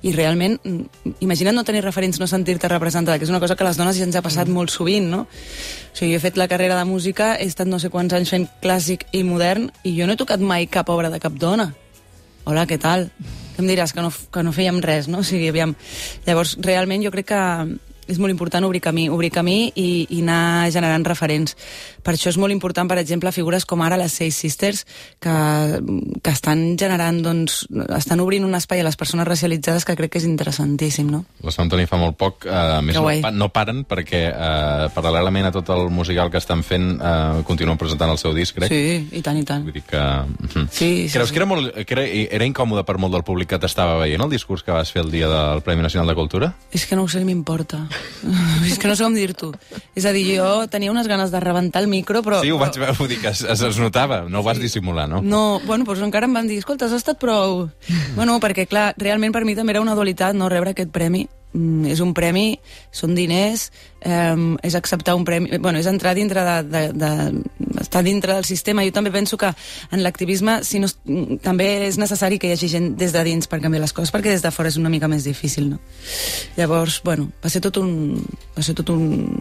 I 0.02 0.12
realment, 0.12 0.60
mm, 0.62 1.16
imagina't 1.24 1.56
no 1.56 1.64
tenir 1.64 1.82
referents, 1.84 2.20
no 2.20 2.26
sentir-te 2.26 2.68
representada, 2.68 3.18
que 3.18 3.24
és 3.24 3.30
una 3.30 3.40
cosa 3.40 3.56
que 3.56 3.64
a 3.64 3.68
les 3.68 3.76
dones 3.76 3.96
ja 3.98 4.04
ens 4.04 4.16
ha 4.16 4.22
passat 4.22 4.48
molt 4.48 4.70
sovint, 4.70 5.10
no? 5.10 5.22
O 5.22 5.96
sigui, 5.96 6.12
jo 6.12 6.18
he 6.18 6.22
fet 6.22 6.36
la 6.36 6.48
carrera 6.48 6.78
de 6.78 6.84
música, 6.84 7.34
he 7.36 7.46
estat 7.46 7.66
no 7.66 7.78
sé 7.78 7.90
quants 7.90 8.14
anys 8.14 8.30
fent 8.30 8.48
clàssic 8.62 9.06
i 9.12 9.24
modern, 9.24 9.70
i 9.84 9.96
jo 9.98 10.06
no 10.06 10.14
he 10.14 10.20
tocat 10.20 10.40
mai 10.40 10.66
cap 10.66 10.88
obra 10.88 11.10
de 11.10 11.20
cap 11.20 11.32
dona. 11.34 11.72
Hola, 12.44 12.64
què 12.66 12.78
tal? 12.80 13.10
Què 13.56 13.60
em 13.60 13.66
diràs? 13.68 13.92
Que 13.92 14.00
no, 14.00 14.12
que 14.32 14.42
no 14.42 14.54
fèiem 14.56 14.78
res, 14.80 15.08
no? 15.08 15.20
O 15.20 15.26
sigui, 15.26 15.50
aviam... 15.50 15.74
Llavors, 16.24 16.56
realment, 16.64 17.02
jo 17.04 17.10
crec 17.10 17.26
que 17.34 17.42
és 18.08 18.18
molt 18.18 18.32
important 18.32 18.64
obrir 18.64 18.80
camí, 18.82 19.08
obrir 19.12 19.30
camí 19.34 19.72
i, 19.76 20.06
i 20.10 20.20
anar 20.24 20.70
generant 20.74 21.04
referents. 21.06 21.54
Per 22.02 22.14
això 22.16 22.30
és 22.32 22.38
molt 22.40 22.52
important, 22.54 22.88
per 22.88 22.98
exemple, 22.98 23.32
figures 23.36 23.66
com 23.68 23.82
ara 23.84 23.98
les 24.00 24.12
Seis 24.16 24.36
Sisters, 24.40 24.84
que, 25.20 25.34
que 26.24 26.32
estan 26.32 26.76
generant, 26.80 27.20
doncs, 27.24 27.66
estan 27.96 28.20
obrint 28.24 28.46
un 28.46 28.56
espai 28.56 28.80
a 28.80 28.86
les 28.86 28.96
persones 28.96 29.28
racialitzades 29.28 29.84
que 29.84 29.96
crec 29.98 30.14
que 30.14 30.22
és 30.22 30.26
interessantíssim, 30.28 31.10
no? 31.12 31.24
Les 31.44 31.56
vam 31.60 31.68
tenir 31.70 31.86
fa 31.90 31.98
molt 32.00 32.16
poc. 32.18 32.46
eh, 32.48 32.56
A 32.78 32.80
més, 32.82 32.96
Que 32.96 33.20
no, 33.22 33.30
no 33.44 33.48
paren 33.52 33.84
perquè, 33.88 34.22
eh, 34.32 34.88
paral·lelament 34.94 35.48
a 35.48 35.52
tot 35.52 35.68
el 35.74 35.88
musical 35.90 36.30
que 36.30 36.38
estan 36.40 36.62
fent, 36.64 36.96
eh, 37.00 37.42
continuen 37.44 37.78
presentant 37.78 38.10
el 38.10 38.18
seu 38.18 38.32
disc, 38.34 38.56
crec. 38.56 38.72
Sí, 38.72 39.08
i 39.12 39.22
tant, 39.22 39.36
i 39.38 39.44
tant. 39.44 39.64
Vull 39.68 39.76
dir 39.76 39.84
que... 39.88 40.02
Sí, 40.70 41.08
sí, 41.08 41.12
Creus 41.12 41.28
sí. 41.28 41.34
que 41.34 41.42
era, 41.42 41.46
molt, 41.50 41.74
que 41.84 41.94
era, 41.96 42.04
era 42.08 42.48
incòmode 42.48 42.84
per 42.88 42.96
molt 42.98 43.12
del 43.14 43.24
públic 43.26 43.48
que 43.52 43.58
t'estava 43.60 43.98
veient 44.00 44.22
el 44.24 44.30
discurs 44.32 44.64
que 44.64 44.72
vas 44.72 44.90
fer 44.92 45.02
el 45.04 45.10
dia 45.12 45.28
del 45.28 45.62
Premi 45.66 45.82
Nacional 45.84 46.08
de 46.08 46.16
Cultura? 46.18 46.52
És 46.72 46.86
que 46.86 46.96
no 46.96 47.04
ho 47.04 47.08
sé, 47.12 47.24
m'importa. 47.24 47.84
és 48.68 48.78
que 48.78 48.90
no 48.90 48.96
sé 48.98 49.06
com 49.06 49.16
dir-t'ho. 49.16 49.52
És 49.98 50.06
a 50.08 50.12
dir, 50.14 50.24
jo 50.38 50.66
tenia 50.70 50.92
unes 50.92 51.08
ganes 51.10 51.32
de 51.34 51.40
rebentar 51.42 51.82
el 51.82 51.88
micro, 51.90 52.22
però... 52.26 52.42
Sí, 52.42 52.52
ho 52.52 52.58
vaig 52.60 52.78
veure, 52.80 53.08
dir 53.10 53.20
que 53.22 53.32
es, 53.32 53.42
es, 53.42 53.64
es 53.70 53.80
notava, 53.82 54.22
no 54.28 54.42
ho 54.42 54.46
vas 54.46 54.60
dissimular, 54.60 55.08
no? 55.10 55.22
No, 55.22 55.60
bueno, 55.66 55.86
doncs 55.88 56.04
encara 56.06 56.28
em 56.28 56.36
van 56.36 56.50
dir, 56.50 56.60
escolta, 56.62 56.88
has 56.88 56.96
estat 56.96 57.20
prou... 57.22 57.68
Bueno, 58.16 58.38
perquè, 58.42 58.66
clar, 58.68 58.92
realment 58.98 59.34
per 59.34 59.44
mi 59.46 59.56
també 59.58 59.76
era 59.76 59.84
una 59.84 59.96
dualitat 59.98 60.36
no 60.36 60.50
rebre 60.50 60.74
aquest 60.74 60.92
premi. 60.94 61.26
Mm, 61.56 61.86
és 61.88 62.00
un 62.04 62.10
premi, 62.12 62.58
són 62.92 63.14
diners, 63.16 63.70
eh, 64.04 64.36
és 64.62 64.74
acceptar 64.76 65.14
un 65.16 65.24
premi... 65.24 65.56
Bueno, 65.56 65.80
és 65.80 65.88
entrar 65.88 66.12
dintre 66.18 66.44
de, 66.44 66.56
de, 66.68 66.82
de, 66.92 67.78
estar 67.80 68.02
dintre 68.04 68.34
del 68.36 68.44
sistema. 68.44 68.84
Jo 68.84 68.92
també 68.92 69.12
penso 69.14 69.38
que 69.40 69.48
en 69.90 70.02
l'activisme 70.04 70.58
si 70.68 70.82
no, 70.82 70.88
mm, 70.88 71.40
també 71.44 71.70
és 71.86 71.96
necessari 72.00 72.38
que 72.38 72.50
hi 72.50 72.56
hagi 72.56 72.68
gent 72.68 72.90
des 73.00 73.16
de 73.16 73.24
dins 73.24 73.48
per 73.48 73.62
canviar 73.64 73.86
les 73.86 73.96
coses, 73.96 74.12
perquè 74.12 74.34
des 74.34 74.44
de 74.44 74.52
fora 74.52 74.68
és 74.68 74.76
una 74.76 74.92
mica 74.92 75.08
més 75.08 75.24
difícil, 75.24 75.70
no? 75.72 75.80
Llavors, 76.58 77.00
bueno, 77.04 77.30
va 77.44 77.52
ser 77.52 77.64
tot 77.64 77.80
un... 77.80 78.20
Va 78.58 78.64
ser 78.66 78.76
tot 78.76 78.92
un, 78.92 79.32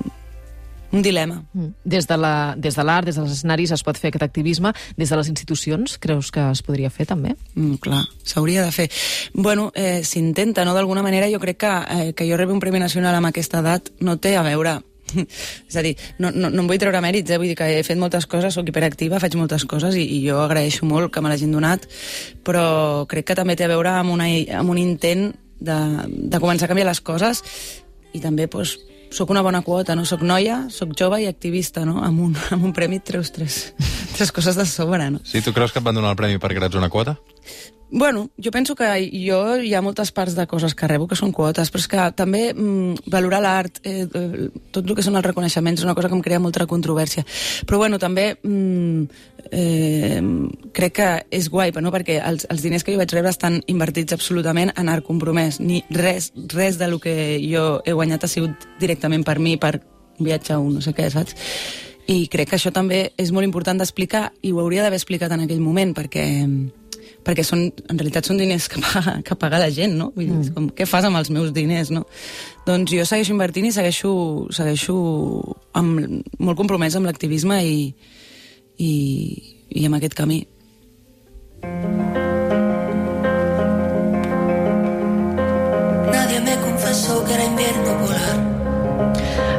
un 0.91 1.01
dilema. 1.01 1.43
Mm. 1.53 1.67
Des 1.83 2.07
de 2.07 2.17
la- 2.17 2.55
des 2.57 2.75
de 2.75 2.83
l'art, 2.83 3.05
des 3.05 3.15
dels 3.15 3.31
escenaris 3.31 3.71
es 3.71 3.83
pot 3.83 3.97
fer 3.97 4.09
aquest 4.09 4.23
activisme. 4.23 4.73
Des 4.95 5.09
de 5.09 5.15
les 5.17 5.27
institucions, 5.29 5.97
creus 5.97 6.31
que 6.31 6.51
es 6.51 6.61
podria 6.61 6.89
fer 6.89 7.05
també? 7.05 7.35
Mm, 7.55 7.75
clar, 7.75 8.05
s'hauria 8.23 8.63
de 8.63 8.71
fer. 8.71 8.89
Bueno, 9.33 9.71
eh, 9.75 10.03
s'intenta, 10.03 10.65
no? 10.65 10.73
D'alguna 10.73 11.03
manera 11.03 11.29
jo 11.29 11.39
crec 11.39 11.57
que, 11.57 11.73
eh, 11.89 12.13
que 12.13 12.29
jo 12.29 12.37
rebi 12.37 12.53
un 12.53 12.59
Premi 12.59 12.79
Nacional 12.79 13.15
amb 13.15 13.27
aquesta 13.27 13.59
edat 13.59 13.89
no 13.99 14.17
té 14.17 14.37
a 14.37 14.43
veure 14.43 14.81
és 15.69 15.75
a 15.75 15.81
dir, 15.81 15.95
no, 16.19 16.31
no, 16.31 16.49
no 16.49 16.61
em 16.61 16.67
vull 16.67 16.79
treure 16.79 16.99
mèrits, 16.99 17.31
eh? 17.31 17.37
vull 17.39 17.47
dir 17.47 17.55
que 17.55 17.67
he 17.79 17.83
fet 17.83 17.97
moltes 17.97 18.25
coses, 18.27 18.53
sóc 18.53 18.67
hiperactiva, 18.67 19.21
faig 19.23 19.37
moltes 19.39 19.63
coses 19.63 19.95
i, 19.95 20.03
i 20.03 20.21
jo 20.27 20.41
agraeixo 20.43 20.85
molt 20.85 21.13
que 21.13 21.21
me 21.23 21.29
l'hagin 21.31 21.51
donat, 21.55 21.87
però 22.43 23.05
crec 23.07 23.29
que 23.29 23.35
també 23.35 23.55
té 23.55 23.63
a 23.63 23.71
veure 23.71 23.93
amb, 24.01 24.11
una, 24.11 24.27
amb 24.59 24.69
un 24.69 24.77
intent 24.77 25.29
de, 25.59 25.77
de 26.07 26.39
començar 26.43 26.67
a 26.67 26.71
canviar 26.73 26.89
les 26.89 26.99
coses 26.99 27.43
i 28.13 28.19
també 28.19 28.47
doncs, 28.51 28.77
sóc 29.11 29.29
una 29.33 29.41
bona 29.45 29.61
quota, 29.65 29.95
no? 29.95 30.05
Soc 30.05 30.23
noia, 30.25 30.65
sóc 30.73 30.93
jove 30.97 31.21
i 31.23 31.29
activista, 31.29 31.85
no? 31.87 32.01
Amb 32.03 32.21
un, 32.27 32.35
amb 32.55 32.67
un 32.67 32.75
premi 32.75 32.99
treus 32.99 33.31
tres, 33.35 33.73
tres 34.15 34.33
coses 34.35 34.59
de 34.59 34.65
sobre, 34.69 35.09
no? 35.11 35.23
Sí, 35.23 35.41
tu 35.41 35.53
creus 35.55 35.73
que 35.73 35.81
et 35.83 35.85
van 35.85 35.97
donar 35.97 36.13
el 36.15 36.19
premi 36.19 36.41
perquè 36.41 36.61
eres 36.61 36.77
una 36.79 36.91
quota? 36.93 37.17
Bueno, 37.89 38.29
jo 38.37 38.51
penso 38.51 38.75
que 38.75 38.83
jo 39.13 39.39
hi 39.63 39.73
ha 39.73 39.81
moltes 39.81 40.11
parts 40.11 40.35
de 40.35 40.43
coses 40.45 40.73
que 40.75 40.89
rebo 40.91 41.07
que 41.07 41.15
són 41.15 41.31
quotes, 41.31 41.69
però 41.71 41.79
és 41.79 41.87
que 41.87 42.07
també 42.19 42.41
mm, 42.51 43.07
valorar 43.07 43.39
l'art, 43.39 43.79
eh, 43.87 44.03
eh, 44.03 44.47
tot 44.75 44.83
el 44.83 44.95
que 44.95 45.05
són 45.05 45.15
els 45.15 45.23
reconeixements, 45.23 45.79
és 45.79 45.85
una 45.87 45.95
cosa 45.95 46.09
que 46.11 46.17
em 46.17 46.23
crea 46.25 46.41
molta 46.43 46.67
controvèrsia. 46.67 47.23
Però 47.65 47.79
bueno, 47.79 47.95
també 47.97 48.33
mm, 48.43 49.03
eh, 49.51 50.19
crec 50.75 50.95
que 50.99 51.07
és 51.31 51.47
guai, 51.47 51.71
no? 51.79 51.93
perquè 51.95 52.17
els, 52.19 52.43
els 52.51 52.65
diners 52.65 52.83
que 52.83 52.91
jo 52.91 52.99
vaig 52.99 53.13
rebre 53.15 53.31
estan 53.31 53.61
invertits 53.71 54.17
absolutament 54.17 54.73
en 54.75 54.91
art 54.91 55.07
compromès. 55.07 55.61
Ni 55.63 55.79
res, 55.89 56.33
res 56.51 56.77
de 56.77 56.89
lo 56.91 56.99
que 56.99 57.39
jo 57.39 57.79
he 57.85 57.95
guanyat 57.95 58.25
ha 58.25 58.31
sigut 58.31 58.67
directament 58.81 59.23
per 59.23 59.37
mi, 59.39 59.55
per 59.55 59.77
viatge 60.19 60.57
a 60.57 60.59
un 60.59 60.75
no 60.75 60.83
sé 60.83 60.91
què, 60.91 61.07
saps? 61.13 61.39
I 62.11 62.27
crec 62.31 62.51
que 62.51 62.59
això 62.59 62.73
també 62.75 63.13
és 63.15 63.31
molt 63.31 63.47
important 63.47 63.79
d'explicar 63.79 64.33
i 64.43 64.51
ho 64.51 64.59
hauria 64.59 64.83
d'haver 64.83 64.99
explicat 64.99 65.31
en 65.31 65.45
aquell 65.47 65.63
moment, 65.63 65.95
perquè 65.95 66.27
perquè 67.27 67.43
són, 67.43 67.65
en 67.67 67.99
realitat 67.99 68.29
són 68.29 68.39
diners 68.39 68.69
que 68.71 68.79
paga, 68.83 69.17
que 69.25 69.35
paga 69.39 69.59
la 69.59 69.69
gent, 69.73 69.97
no? 69.99 70.11
Vull 70.15 70.29
dir, 70.29 70.39
és 70.45 70.51
com, 70.55 70.69
què 70.71 70.87
fas 70.87 71.07
amb 71.07 71.19
els 71.19 71.31
meus 71.33 71.51
diners, 71.55 71.91
no? 71.91 72.05
Doncs 72.67 72.93
jo 72.95 73.05
segueixo 73.07 73.35
invertint 73.35 73.67
i 73.67 73.73
segueixo, 73.75 74.11
segueixo 74.55 74.95
amb, 75.77 76.23
molt 76.39 76.59
compromès 76.59 76.95
amb 76.95 77.09
l'activisme 77.09 77.59
i, 77.67 77.79
i, 78.79 78.91
i 79.75 79.87
amb 79.89 79.99
aquest 79.99 80.15
camí. 80.17 80.45
Nadie 86.13 86.39
me 86.47 86.55
confesó 86.63 87.23
que 87.27 87.35
era 87.35 87.49
invierno 87.51 87.97
polar. 88.05 88.37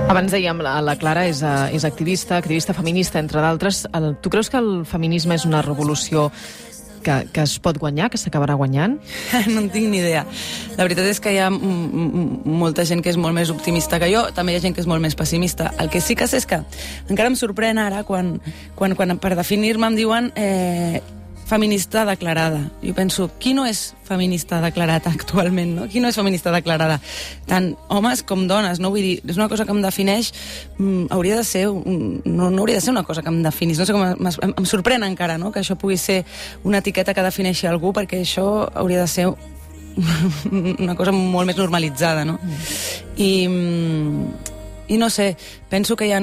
Abans 0.08 0.32
dèiem, 0.32 0.64
la, 0.64 0.78
la 0.80 0.96
Clara 0.96 1.26
és, 1.28 1.42
eh, 1.44 1.74
és 1.76 1.84
activista, 1.84 2.38
activista 2.40 2.72
feminista, 2.72 3.20
entre 3.20 3.44
d'altres. 3.44 3.84
Tu 4.24 4.32
creus 4.32 4.48
que 4.48 4.56
el 4.56 4.86
feminisme 4.88 5.36
és 5.36 5.44
una 5.44 5.60
revolució 5.60 6.30
que, 7.08 7.18
que 7.32 7.44
es 7.46 7.56
pot 7.64 7.78
guanyar, 7.80 8.10
que 8.12 8.20
s'acabarà 8.20 8.56
guanyant? 8.58 8.98
no 9.52 9.62
en 9.64 9.68
tinc 9.72 9.88
ni 9.88 10.02
idea. 10.02 10.24
La 10.76 10.84
veritat 10.84 11.08
és 11.08 11.20
que 11.24 11.32
hi 11.34 11.40
ha 11.40 11.48
molta 11.50 12.84
gent 12.88 13.02
que 13.04 13.12
és 13.12 13.20
molt 13.20 13.36
més 13.36 13.52
optimista 13.54 14.00
que 14.02 14.10
jo, 14.12 14.26
també 14.36 14.54
hi 14.54 14.60
ha 14.60 14.64
gent 14.66 14.76
que 14.76 14.84
és 14.84 14.90
molt 14.90 15.04
més 15.04 15.16
pessimista. 15.18 15.72
El 15.80 15.92
que 15.92 16.02
sí 16.04 16.18
que 16.18 16.28
sé 16.28 16.42
és 16.42 16.48
que 16.48 16.60
encara 17.08 17.32
em 17.32 17.38
sorprèn 17.38 17.80
ara 17.82 18.04
quan, 18.08 18.36
quan, 18.78 18.94
quan 18.98 19.16
per 19.22 19.34
definir-me 19.38 19.88
em 19.88 19.96
diuen 19.98 20.32
eh, 20.36 21.00
feminista 21.48 22.04
declarada. 22.04 22.60
Jo 22.82 22.92
penso, 22.94 23.30
qui 23.40 23.54
no 23.56 23.64
és 23.66 23.94
feminista 24.04 24.60
declarat 24.60 25.06
actualment, 25.14 25.74
no? 25.78 25.86
Qui 25.88 26.02
no 26.04 26.10
és 26.12 26.18
feminista 26.18 26.52
declarada? 26.52 27.00
Tant 27.48 27.72
homes 27.88 28.22
com 28.22 28.44
dones, 28.50 28.82
no? 28.82 28.92
Vull 28.92 29.06
dir, 29.06 29.14
és 29.24 29.40
una 29.40 29.48
cosa 29.48 29.64
que 29.64 29.72
em 29.72 29.80
defineix, 29.82 30.30
mm, 30.76 31.08
hauria 31.14 31.40
de 31.40 31.46
ser, 31.48 31.64
un, 31.72 32.20
no, 32.24 32.50
no 32.52 32.62
hauria 32.62 32.78
de 32.78 32.84
ser 32.84 32.92
una 32.92 33.06
cosa 33.08 33.24
que 33.24 33.32
em 33.32 33.40
definís, 33.42 33.80
no 33.80 33.88
sé 33.88 33.96
com, 33.96 34.04
em, 34.04 34.28
em, 34.28 34.54
em 34.60 34.68
sorprèn 34.68 35.06
encara, 35.08 35.38
no?, 35.40 35.50
que 35.50 35.64
això 35.64 35.78
pugui 35.80 35.96
ser 35.96 36.24
una 36.68 36.82
etiqueta 36.84 37.16
que 37.16 37.24
defineixi 37.24 37.66
algú, 37.66 37.94
perquè 37.96 38.20
això 38.20 38.68
hauria 38.74 39.00
de 39.00 39.08
ser 39.08 39.26
una 40.52 40.94
cosa 40.94 41.12
molt 41.16 41.48
més 41.48 41.56
normalitzada, 41.56 42.28
no? 42.28 42.38
I, 43.16 43.48
mm, 43.48 44.28
i 44.52 44.57
no 44.96 45.10
sé, 45.10 45.36
penso 45.68 45.96
que 45.96 46.06
hi 46.08 46.12
ha 46.16 46.20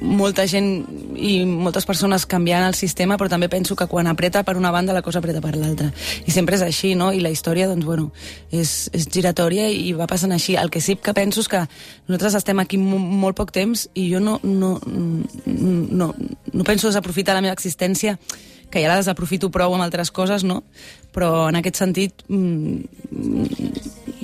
molta 0.00 0.46
gent 0.48 0.86
i 1.16 1.44
moltes 1.44 1.84
persones 1.84 2.24
canviant 2.30 2.64
el 2.68 2.74
sistema, 2.78 3.18
però 3.20 3.28
també 3.28 3.50
penso 3.52 3.76
que 3.76 3.86
quan 3.90 4.06
apreta 4.08 4.42
per 4.44 4.56
una 4.56 4.70
banda, 4.72 4.94
la 4.96 5.02
cosa 5.02 5.18
apreta 5.20 5.42
per 5.44 5.54
l'altra. 5.56 5.90
I 6.26 6.30
sempre 6.32 6.56
és 6.56 6.62
així, 6.64 6.94
no? 6.94 7.10
I 7.12 7.20
la 7.20 7.30
història, 7.34 7.68
doncs, 7.68 7.84
bueno, 7.84 8.10
és, 8.50 8.88
és 8.96 9.08
giratòria 9.12 9.68
i 9.68 9.92
va 9.92 10.06
passant 10.10 10.32
així. 10.32 10.56
El 10.56 10.70
que 10.70 10.80
sí 10.80 10.96
que 10.96 11.12
penso 11.14 11.40
és 11.44 11.48
que 11.52 11.60
nosaltres 12.08 12.34
estem 12.40 12.58
aquí 12.62 12.78
mo- 12.80 12.98
molt 12.98 13.36
poc 13.36 13.52
temps 13.52 13.88
i 13.94 14.08
jo 14.12 14.20
no, 14.24 14.38
no, 14.42 14.78
no, 15.44 16.14
no 16.52 16.64
penso 16.64 16.88
desaprofitar 16.88 17.34
la 17.36 17.42
meva 17.44 17.54
existència 17.54 18.18
que 18.74 18.82
ja 18.82 18.90
la 18.90 18.98
desaprofito 18.98 19.52
prou 19.54 19.76
amb 19.76 19.86
altres 19.86 20.10
coses, 20.10 20.42
no? 20.42 20.64
Però 21.14 21.46
en 21.46 21.60
aquest 21.60 21.78
sentit 21.78 22.24
mm, 22.26 22.82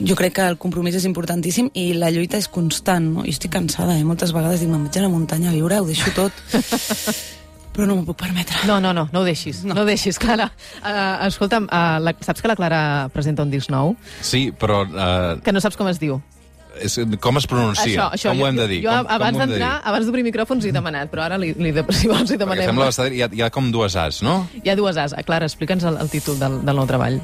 jo 0.03 0.17
crec 0.19 0.35
que 0.41 0.47
el 0.51 0.59
compromís 0.59 0.99
és 0.99 1.07
importantíssim 1.07 1.71
i 1.79 1.93
la 1.95 2.11
lluita 2.11 2.41
és 2.41 2.51
constant, 2.51 3.13
no? 3.15 3.27
Jo 3.27 3.35
estic 3.37 3.55
cansada, 3.55 3.95
eh? 3.95 4.07
Moltes 4.07 4.35
vegades 4.35 4.63
dic, 4.63 4.71
me'n 4.73 4.89
vaig 4.89 4.99
a 4.99 5.05
la 5.07 5.13
muntanya 5.13 5.53
a 5.53 5.55
viure, 5.55 5.79
ho 5.79 5.87
deixo 5.87 6.11
tot. 6.17 6.35
però 7.71 7.87
no 7.87 8.01
m'ho 8.01 8.05
puc 8.09 8.19
permetre. 8.21 8.65
No, 8.69 8.81
no, 8.83 8.91
no, 8.97 9.07
no 9.13 9.23
ho 9.23 9.27
deixis, 9.27 9.63
no, 9.65 9.77
no 9.79 9.85
ho 9.85 9.89
deixis, 9.89 10.19
Clara. 10.21 10.51
Uh, 10.83 11.29
escolta'm, 11.29 11.71
uh, 11.71 12.01
la, 12.03 12.17
saps 12.27 12.43
que 12.43 12.51
la 12.51 12.59
Clara 12.59 12.83
presenta 13.15 13.47
un 13.47 13.55
disc 13.55 13.71
nou? 13.73 13.95
Sí, 14.27 14.49
però 14.51 14.83
uh, 14.85 15.39
Que 15.45 15.55
no 15.55 15.63
saps 15.63 15.79
com 15.79 15.89
es 15.89 16.03
diu? 16.03 16.19
És, 16.79 16.99
com 17.21 17.41
es 17.41 17.47
pronuncia? 17.51 18.11
com 18.11 18.19
jo, 18.21 18.35
ho 18.45 18.49
hem 18.49 18.61
de 18.61 18.67
dir? 18.71 18.81
Jo, 18.85 18.91
com, 18.91 19.11
abans 19.17 19.39
com 19.39 19.47
d'entrar, 19.47 19.73
abans 19.85 20.07
d'obrir 20.07 20.25
micròfons, 20.27 20.65
he 20.69 20.73
demanat, 20.75 21.11
però 21.13 21.27
ara, 21.27 21.39
li, 21.41 21.53
li, 21.59 21.73
de- 21.77 21.87
si 21.99 22.11
vols, 22.11 22.29
li 22.31 22.37
Perquè 22.37 22.43
demanem... 22.45 22.69
sembla 22.71 22.91
bastant... 22.91 23.17
Hi 23.17 23.25
ha, 23.27 23.31
hi 23.33 23.43
ha 23.47 23.51
com 23.55 23.73
dues 23.75 23.97
As, 23.97 24.23
no? 24.27 24.47
Hi 24.63 24.71
ha 24.71 24.77
dues 24.79 25.01
As. 25.01 25.17
Ah, 25.17 25.25
Clara, 25.27 25.49
explica'ns 25.51 25.85
el, 25.89 25.99
el 26.03 26.13
títol 26.13 26.39
del, 26.41 26.61
del 26.67 26.77
nou 26.83 26.87
treball. 26.91 27.21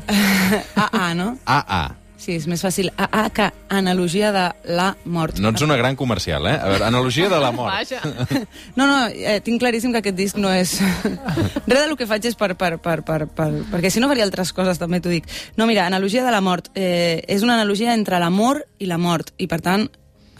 Ah, 0.76 0.88
ah, 1.06 1.12
no? 1.18 1.32
AA. 1.44 1.84
Sí, 2.16 2.32
és 2.38 2.46
més 2.48 2.62
fàcil. 2.64 2.88
Ah, 2.96 3.08
ah, 3.12 3.26
que 3.30 3.50
analogia 3.68 4.30
de 4.32 4.44
la 4.74 4.88
mort. 5.04 5.38
No 5.42 5.52
ets 5.52 5.62
una 5.62 5.76
gran 5.76 5.96
comercial, 5.96 6.46
eh? 6.48 6.56
A 6.56 6.70
veure, 6.72 6.86
analogia 6.86 7.28
de 7.28 7.40
la 7.40 7.52
mort. 7.52 7.74
Vaja. 7.74 8.00
No, 8.76 8.86
no, 8.86 8.96
eh, 9.08 9.38
tinc 9.44 9.60
claríssim 9.60 9.92
que 9.92 10.00
aquest 10.02 10.16
disc 10.16 10.38
no 10.40 10.50
és... 10.52 10.78
Res 11.70 11.82
del 11.82 11.94
que 11.96 12.08
faig 12.08 12.26
és 12.28 12.36
per, 12.36 12.54
per, 12.56 12.76
per, 12.82 12.98
per, 13.06 13.20
per... 13.28 13.48
Perquè 13.72 13.92
si 13.92 14.00
no 14.02 14.08
faria 14.10 14.24
altres 14.26 14.52
coses, 14.56 14.80
també 14.80 15.00
t'ho 15.00 15.12
dic. 15.12 15.28
No, 15.56 15.68
mira, 15.68 15.86
analogia 15.86 16.24
de 16.24 16.32
la 16.34 16.42
mort. 16.44 16.70
Eh, 16.74 17.22
és 17.28 17.44
una 17.44 17.56
analogia 17.56 17.94
entre 17.94 18.20
l'amor 18.20 18.64
i 18.78 18.88
la 18.90 18.98
mort. 19.00 19.32
I, 19.40 19.48
per 19.48 19.60
tant, 19.64 19.88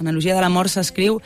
analogia 0.00 0.34
de 0.36 0.44
la 0.44 0.50
mort 0.52 0.72
s'escriu 0.72 1.20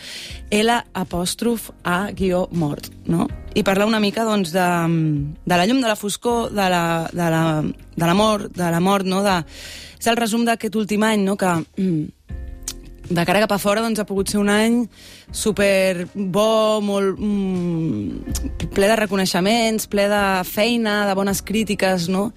L 0.55 0.79
apòstrof 0.95 1.71
A 1.83 2.11
guió 2.17 2.47
mort, 2.53 2.91
no? 3.07 3.27
I 3.55 3.65
parla 3.67 3.87
una 3.87 4.01
mica, 4.03 4.25
doncs, 4.27 4.53
de, 4.55 4.67
de 5.45 5.57
la 5.57 5.67
llum, 5.67 5.81
de 5.83 5.91
la 5.91 5.99
foscor, 5.99 6.51
de 6.55 6.69
la, 6.71 6.85
de 7.13 7.31
la, 7.35 7.45
de 7.97 8.07
l'amor, 8.07 8.49
de 8.55 8.71
la 8.71 8.81
mort, 8.81 9.07
no? 9.07 9.25
De, 9.27 9.41
és 10.01 10.09
el 10.09 10.17
resum 10.19 10.47
d'aquest 10.49 10.81
últim 10.81 11.05
any, 11.07 11.27
no?, 11.27 11.37
que... 11.37 11.53
Mm, 11.81 12.09
de 13.11 13.25
cara 13.27 13.41
cap 13.43 13.51
a 13.51 13.59
fora 13.59 13.83
doncs, 13.83 13.99
ha 13.99 14.07
pogut 14.07 14.31
ser 14.31 14.39
un 14.39 14.49
any 14.55 14.85
super 15.35 16.07
bo, 16.15 16.79
molt 16.79 17.19
mm, 17.19 18.69
ple 18.71 18.87
de 18.87 18.99
reconeixements, 19.01 19.89
ple 19.91 20.07
de 20.11 20.23
feina, 20.47 21.03
de 21.09 21.17
bones 21.19 21.43
crítiques, 21.43 22.07
no? 22.09 22.29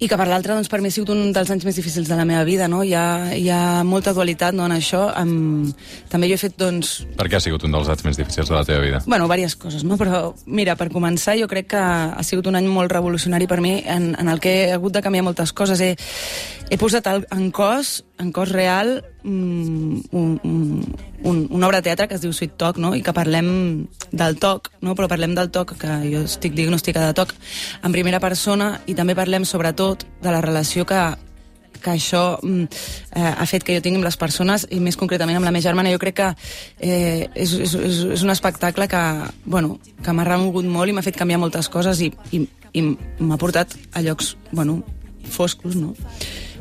I 0.00 0.08
que 0.08 0.16
per 0.16 0.24
l'altra, 0.30 0.54
doncs, 0.56 0.70
per 0.72 0.78
mi 0.80 0.88
ha 0.88 0.94
sigut 0.94 1.10
un 1.12 1.28
dels 1.36 1.50
anys 1.52 1.66
més 1.68 1.76
difícils 1.76 2.08
de 2.08 2.16
la 2.16 2.24
meva 2.24 2.40
vida, 2.48 2.64
no? 2.72 2.78
Hi 2.80 2.94
ha, 2.96 3.04
hi 3.36 3.50
ha 3.52 3.84
molta 3.84 4.14
dualitat 4.16 4.56
no, 4.56 4.64
en 4.64 4.72
això. 4.72 5.02
Amb... 5.12 5.74
També 6.08 6.30
jo 6.30 6.38
he 6.38 6.40
fet, 6.40 6.54
doncs, 6.56 6.94
Per 7.18 7.26
què 7.28 7.36
ha 7.36 7.42
sigut 7.44 7.66
un 7.68 7.76
dels 7.76 7.90
anys 7.92 8.06
més 8.06 8.16
difícils 8.16 8.48
de 8.48 8.56
la 8.56 8.64
teva 8.64 8.80
vida? 8.80 9.02
Bueno, 9.04 9.28
diverses 9.28 9.58
coses, 9.60 9.84
no? 9.84 10.00
Però, 10.00 10.22
mira, 10.48 10.72
per 10.80 10.88
començar, 10.88 11.36
jo 11.36 11.50
crec 11.52 11.68
que 11.74 11.84
ha 11.84 12.24
sigut 12.24 12.48
un 12.48 12.56
any 12.56 12.70
molt 12.72 12.92
revolucionari 12.96 13.44
per 13.50 13.60
mi 13.60 13.76
en, 13.84 14.14
en 14.16 14.32
el 14.32 14.40
que 14.40 14.54
he 14.62 14.72
hagut 14.72 14.96
de 14.96 15.04
canviar 15.04 15.26
moltes 15.28 15.52
coses. 15.52 15.84
He, 15.84 15.92
he 16.72 16.80
posat 16.80 17.12
al, 17.12 17.26
en 17.36 17.50
cos, 17.52 17.98
en 18.24 18.32
cos 18.32 18.56
real, 18.56 19.02
un, 19.24 20.02
un, 20.10 20.84
un, 21.22 21.46
una 21.50 21.66
obra 21.66 21.78
de 21.80 21.88
teatre 21.88 22.08
que 22.08 22.16
es 22.18 22.22
diu 22.24 22.32
Sweet 22.32 22.56
Talk, 22.60 22.78
no? 22.82 22.94
I 22.96 23.02
que 23.06 23.14
parlem 23.16 23.50
del 24.10 24.38
toc, 24.42 24.70
no? 24.80 24.94
Però 24.98 25.08
parlem 25.10 25.34
del 25.36 25.50
toc, 25.54 25.76
que 25.80 25.96
jo 26.10 26.24
estic 26.26 26.54
diagnosticada 26.56 27.10
de 27.10 27.18
toc, 27.18 27.34
en 27.82 27.92
primera 27.92 28.20
persona, 28.20 28.78
i 28.86 28.96
també 28.98 29.16
parlem, 29.18 29.46
sobretot, 29.48 30.06
de 30.22 30.32
la 30.34 30.42
relació 30.44 30.86
que, 30.88 31.00
que 31.80 31.94
això 31.94 32.38
mm, 32.42 32.64
eh, 33.16 33.32
ha 33.32 33.46
fet 33.48 33.64
que 33.64 33.74
jo 33.76 33.82
tingui 33.84 34.00
amb 34.00 34.08
les 34.08 34.18
persones 34.20 34.66
i 34.70 34.80
més 34.82 34.98
concretament 35.00 35.40
amb 35.40 35.48
la 35.48 35.54
meva 35.54 35.64
germana. 35.64 35.92
Jo 35.92 36.00
crec 36.02 36.18
que 36.20 36.28
eh, 36.78 37.28
és, 37.34 37.56
és, 37.66 37.74
és, 37.74 38.22
un 38.22 38.30
espectacle 38.30 38.88
que, 38.88 39.02
bueno, 39.44 39.78
que 40.04 40.14
m'ha 40.14 40.28
remogut 40.28 40.68
molt 40.68 40.90
i 40.90 40.96
m'ha 40.96 41.06
fet 41.06 41.18
canviar 41.18 41.40
moltes 41.42 41.70
coses 41.72 42.02
i, 42.04 42.12
i, 42.36 42.44
i 42.72 42.84
m'ha 42.84 43.40
portat 43.40 43.74
a 43.92 44.04
llocs 44.04 44.36
bueno, 44.52 44.80
foscos, 45.30 45.76
no? 45.76 45.94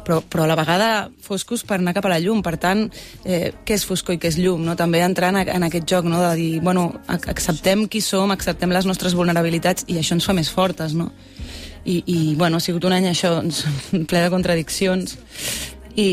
Però, 0.06 0.20
però 0.22 0.46
a 0.46 0.50
la 0.50 0.58
vegada 0.58 0.90
foscos 1.22 1.64
per 1.68 1.78
anar 1.80 1.94
cap 1.98 2.08
a 2.08 2.14
la 2.14 2.20
llum. 2.24 2.42
Per 2.46 2.56
tant, 2.62 2.86
eh, 3.26 3.52
què 3.66 3.78
és 3.78 3.86
foscor 3.86 4.16
i 4.16 4.20
què 4.22 4.32
és 4.32 4.40
llum? 4.40 4.64
No? 4.66 4.76
També 4.80 5.02
entrar 5.06 5.32
en, 5.34 5.42
en 5.44 5.68
aquest 5.68 5.88
joc 5.90 6.08
no? 6.10 6.22
de 6.24 6.34
dir, 6.40 6.52
bueno, 6.66 6.90
ac- 7.08 7.30
acceptem 7.32 7.88
qui 7.88 8.02
som, 8.02 8.32
acceptem 8.32 8.72
les 8.74 8.88
nostres 8.90 9.16
vulnerabilitats 9.18 9.86
i 9.88 10.00
això 10.00 10.18
ens 10.18 10.28
fa 10.28 10.36
més 10.38 10.52
fortes, 10.52 10.96
no? 10.98 11.12
I, 11.86 12.04
i 12.06 12.36
bueno, 12.36 12.58
ha 12.58 12.64
sigut 12.64 12.84
un 12.86 12.94
any 12.94 13.08
això 13.10 13.32
doncs, 13.38 13.64
ple 14.10 14.24
de 14.26 14.30
contradiccions 14.30 15.16
i, 15.96 16.10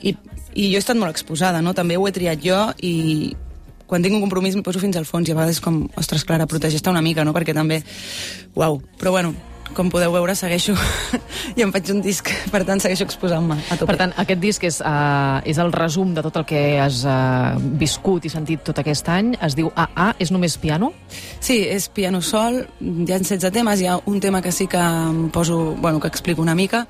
i, 0.00 0.14
i 0.54 0.68
jo 0.72 0.78
he 0.78 0.80
estat 0.80 0.98
molt 0.98 1.12
exposada, 1.12 1.60
no? 1.62 1.74
També 1.76 1.98
ho 2.00 2.06
he 2.08 2.14
triat 2.16 2.40
jo 2.42 2.58
i 2.80 2.94
quan 3.86 4.00
tinc 4.00 4.16
un 4.16 4.22
compromís 4.24 4.56
m'hi 4.56 4.64
poso 4.64 4.80
fins 4.80 4.96
al 4.96 5.04
fons 5.04 5.28
i 5.28 5.34
a 5.34 5.36
vegades 5.36 5.60
com, 5.60 5.82
ostres, 6.00 6.24
Clara, 6.24 6.48
protegeix-te 6.48 6.88
una 6.88 7.02
mica, 7.04 7.26
no? 7.28 7.34
Perquè 7.36 7.52
també, 7.52 7.82
uau, 8.56 8.80
però 8.96 9.12
bueno, 9.12 9.34
com 9.76 9.90
podeu 9.92 10.12
veure, 10.14 10.34
segueixo 10.38 10.74
i 11.58 11.64
em 11.64 11.72
faig 11.74 11.90
un 11.94 12.02
disc, 12.04 12.28
per 12.52 12.62
tant, 12.68 12.80
segueixo 12.82 13.06
exposant-me 13.08 13.58
a 13.58 13.78
tope. 13.78 13.90
Per 13.90 13.98
tant, 14.00 14.14
aquest 14.22 14.42
disc 14.42 14.64
és, 14.68 14.80
uh, 14.84 15.40
és 15.48 15.58
el 15.62 15.72
resum 15.74 16.14
de 16.16 16.24
tot 16.24 16.38
el 16.40 16.46
que 16.48 16.62
has 16.82 17.02
uh, 17.08 17.56
viscut 17.80 18.28
i 18.28 18.32
sentit 18.32 18.64
tot 18.66 18.78
aquest 18.82 19.08
any. 19.12 19.34
Es 19.42 19.56
diu 19.58 19.72
AA, 19.72 20.12
és 20.22 20.32
només 20.34 20.58
piano? 20.60 20.92
Sí, 21.40 21.62
és 21.64 21.88
piano 21.92 22.22
sol, 22.24 22.62
hi 22.80 23.10
ha 23.10 23.18
16 23.18 23.52
temes, 23.54 23.82
hi 23.82 23.90
ha 23.90 23.98
un 24.06 24.20
tema 24.20 24.42
que 24.44 24.52
sí 24.52 24.68
que 24.70 24.80
em 24.80 25.28
poso, 25.34 25.74
bueno, 25.80 26.00
que 26.00 26.08
explico 26.12 26.42
una 26.42 26.54
mica, 26.54 26.86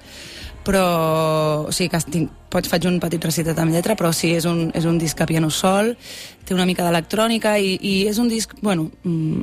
però 0.64 1.66
o 1.66 1.72
sigui 1.74 1.90
que 1.90 2.00
tinc, 2.12 2.30
pots 2.52 2.70
faig 2.70 2.86
un 2.86 2.98
petit 3.02 3.22
recitat 3.24 3.58
amb 3.58 3.74
lletra, 3.74 3.96
però 3.98 4.12
sí, 4.14 4.32
és 4.36 4.46
un, 4.48 4.70
és 4.76 4.86
un 4.86 4.98
disc 5.00 5.18
a 5.20 5.26
piano 5.26 5.50
sol, 5.50 5.94
té 6.46 6.54
una 6.54 6.66
mica 6.68 6.84
d'electrònica 6.86 7.56
i, 7.58 7.76
i 7.80 7.94
és 8.10 8.18
un 8.22 8.30
disc, 8.30 8.54
bueno, 8.62 8.90
mm, 9.02 9.42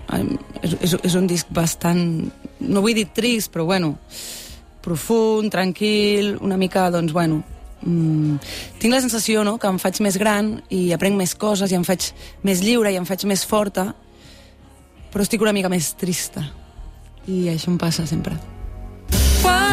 és, 0.62 0.76
és, 0.80 0.98
és 1.12 1.16
un 1.20 1.28
disc 1.28 1.50
bastant, 1.56 2.04
no 2.60 2.84
vull 2.86 2.96
dir 2.98 3.10
trist, 3.16 3.52
però 3.54 3.66
bueno, 3.68 3.96
profund, 4.86 5.52
tranquil, 5.52 6.38
una 6.42 6.58
mica, 6.58 6.88
doncs, 6.94 7.14
bueno, 7.14 7.42
mm, 7.82 8.38
tinc 8.80 8.94
la 8.94 9.02
sensació 9.02 9.44
no, 9.44 9.58
que 9.60 9.68
em 9.68 9.80
faig 9.82 10.00
més 10.06 10.20
gran 10.22 10.56
i 10.70 10.90
aprenc 10.96 11.20
més 11.20 11.36
coses 11.36 11.72
i 11.72 11.80
em 11.80 11.88
faig 11.88 12.12
més 12.48 12.64
lliure 12.64 12.94
i 12.94 13.02
em 13.02 13.10
faig 13.10 13.28
més 13.28 13.44
forta, 13.46 13.92
però 15.10 15.26
estic 15.26 15.42
una 15.42 15.56
mica 15.56 15.72
més 15.72 15.92
trista. 16.00 16.46
I 17.28 17.50
això 17.52 17.74
em 17.74 17.78
passa 17.82 18.08
sempre. 18.10 18.38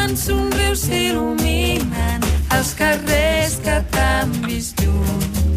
Quan 0.06 0.14
somrius 0.22 0.84
s'il·luminen 0.86 2.22
els 2.54 2.68
carrers 2.78 3.56
que 3.58 3.72
t'han 3.90 4.30
vist 4.44 4.78
lluny. 4.78 5.56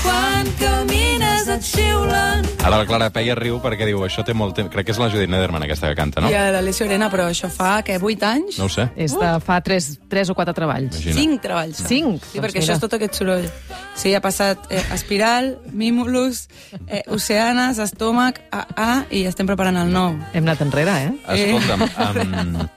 Quan 0.00 0.48
camines 0.56 1.50
et 1.52 1.66
xiulen. 1.68 2.48
Ara 2.64 2.78
la 2.80 2.86
Clara 2.88 3.10
Peia 3.12 3.36
riu 3.36 3.58
perquè 3.60 3.84
diu 3.84 4.00
això 4.06 4.24
té 4.24 4.32
molt 4.32 4.56
temps. 4.56 4.72
Crec 4.72 4.88
que 4.88 4.94
és 4.96 5.02
la 5.02 5.10
Judit 5.12 5.28
Nederman 5.28 5.66
aquesta 5.68 5.90
que 5.92 5.98
canta, 5.98 6.24
no? 6.24 6.32
I 6.32 6.38
a 6.40 6.46
l'Alessio 6.56 6.88
Arena, 6.88 7.10
però 7.12 7.28
això 7.28 7.52
fa, 7.52 7.74
què, 7.84 7.98
8 8.00 8.26
anys? 8.30 8.62
No 8.62 8.70
ho 8.70 8.72
sé. 8.72 8.88
És 8.96 9.18
de 9.20 9.34
fa 9.44 9.60
tres, 9.68 9.90
tres 10.08 10.32
o 10.32 10.38
quatre 10.40 10.56
treballs. 10.56 10.96
Imagina. 10.96 11.20
5 11.20 11.44
treballs. 11.44 11.84
fa. 11.84 11.92
Cinc? 11.92 12.16
Sí, 12.16 12.40
Doncs 12.40 12.46
perquè 12.46 12.62
mira. 12.62 12.64
això 12.64 12.80
és 12.80 12.82
tot 12.88 12.96
aquest 12.96 13.20
soroll. 13.20 13.46
Sí, 13.92 14.16
ha 14.16 14.24
passat 14.24 14.72
eh, 14.72 14.86
espiral, 14.96 15.58
mímulus, 15.68 16.46
eh, 16.86 17.04
oceanes, 17.12 17.84
estómac, 17.90 18.40
AA, 18.48 18.92
i 19.12 19.26
estem 19.28 19.52
preparant 19.52 19.84
el 19.84 19.92
nou. 19.92 20.16
Hem 20.32 20.48
anat 20.48 20.64
enrere, 20.70 21.00
eh? 21.10 21.16
Escolta'm, 21.36 21.90
um, 21.90 21.98
ara 22.08 22.70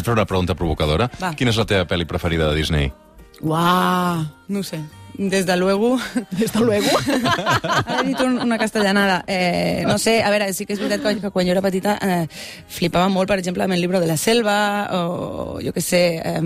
et 0.00 0.06
faré 0.06 0.20
una 0.20 0.26
pregunta 0.28 0.56
provocadora. 0.58 1.10
Va. 1.20 1.34
Quina 1.38 1.52
és 1.52 1.60
la 1.60 1.68
teva 1.68 1.86
pel·li 1.88 2.08
preferida 2.08 2.48
de 2.50 2.58
Disney? 2.58 2.90
Uau! 3.42 4.26
No 4.48 4.60
ho 4.60 4.66
sé. 4.66 4.80
Des 5.18 5.44
de 5.46 5.56
luego... 5.56 5.98
Des 6.30 6.52
de 6.52 6.60
luego. 6.60 6.88
Ara 7.62 8.00
he 8.00 8.06
dit 8.06 8.20
un, 8.20 8.38
una 8.40 8.58
castellanada. 8.58 9.24
Eh, 9.26 9.84
no 9.86 9.98
sé, 9.98 10.22
a 10.22 10.30
veure, 10.30 10.52
sí 10.56 10.66
que 10.66 10.76
és 10.76 10.80
veritat 10.80 11.02
que, 11.04 11.20
que 11.26 11.32
quan 11.34 11.46
jo 11.46 11.52
era 11.52 11.64
petita 11.64 11.98
eh, 12.00 12.26
flipava 12.68 13.10
molt, 13.12 13.28
per 13.28 13.40
exemple, 13.42 13.64
amb 13.64 13.76
el 13.76 13.82
llibre 13.82 14.00
de 14.00 14.08
la 14.08 14.16
selva, 14.16 14.56
o 14.96 15.58
jo 15.62 15.74
què 15.74 15.84
sé... 15.84 16.04
Eh, 16.22 16.40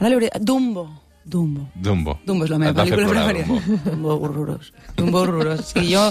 ara 0.00 0.10
li 0.10 0.18
hauria... 0.18 0.34
Dumbo. 0.40 0.88
Dumbo. 1.24 1.68
Dumbo. 1.74 2.18
Dumbo 2.26 2.44
és 2.44 2.50
la 2.50 2.58
meva 2.58 2.74
pel·lícula 2.82 3.08
preferida. 3.08 3.46
Dumbo. 3.46 3.78
Dumbo 3.86 4.16
horrorós. 4.18 4.72
Dumbo 4.98 5.22
horrorós. 5.22 5.70
Sí, 5.70 5.86
jo 5.92 6.08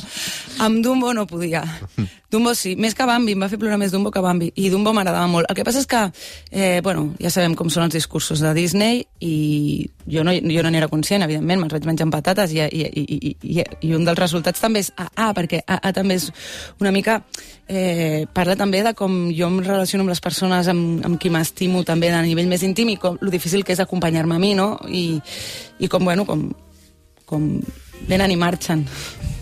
amb 0.63 0.81
Dumbo 0.86 1.13
no 1.13 1.27
podia. 1.27 1.65
Dumbo 2.31 2.53
sí, 2.55 2.77
més 2.79 2.95
que 2.95 3.03
Bambi, 3.03 3.33
em 3.35 3.41
va 3.43 3.50
fer 3.51 3.57
plorar 3.59 3.75
més 3.77 3.91
Dumbo 3.91 4.09
que 4.11 4.21
Bambi. 4.23 4.47
I 4.55 4.69
Dumbo 4.71 4.93
m'agradava 4.95 5.27
molt. 5.27 5.50
El 5.51 5.57
que 5.57 5.65
passa 5.67 5.81
és 5.83 5.88
que, 5.88 6.00
eh, 6.51 6.79
bueno, 6.81 7.09
ja 7.19 7.29
sabem 7.29 7.57
com 7.59 7.69
són 7.69 7.83
els 7.83 7.97
discursos 7.97 8.39
de 8.39 8.53
Disney 8.55 9.03
i 9.19 9.89
jo 10.07 10.23
no, 10.23 10.31
jo 10.31 10.63
no 10.63 10.71
n'era 10.71 10.88
conscient, 10.88 11.25
evidentment, 11.27 11.59
me'ls 11.59 11.75
vaig 11.75 11.89
menjar 11.89 12.07
amb 12.07 12.15
patates 12.15 12.53
i, 12.55 12.61
i, 12.63 12.88
i, 12.88 13.35
i, 13.35 13.57
i, 13.59 13.91
un 13.97 14.07
dels 14.07 14.19
resultats 14.19 14.63
també 14.63 14.79
és 14.79 14.93
AA, 14.95 15.27
perquè 15.35 15.61
AA 15.67 15.91
també 15.91 16.21
és 16.21 16.31
una 16.79 16.95
mica... 16.95 17.21
Eh, 17.71 18.25
parla 18.35 18.57
també 18.59 18.81
de 18.83 18.91
com 18.97 19.29
jo 19.31 19.47
em 19.47 19.61
relaciono 19.63 20.03
amb 20.03 20.11
les 20.11 20.19
persones 20.19 20.67
amb, 20.67 21.05
amb 21.07 21.15
qui 21.21 21.29
m'estimo 21.31 21.85
també 21.88 22.09
a 22.11 22.19
nivell 22.25 22.50
més 22.51 22.65
íntim 22.67 22.89
i 22.91 22.97
com, 23.00 23.15
lo 23.21 23.31
difícil 23.31 23.63
que 23.63 23.71
és 23.71 23.79
acompanyar-me 23.79 24.35
a 24.35 24.41
mi, 24.43 24.50
no? 24.59 24.73
I, 24.91 25.21
i 25.79 25.88
com, 25.88 26.03
bueno, 26.03 26.25
com, 26.27 26.50
com 27.23 27.47
venen 28.08 28.31
i 28.31 28.39
marxen. 28.39 28.86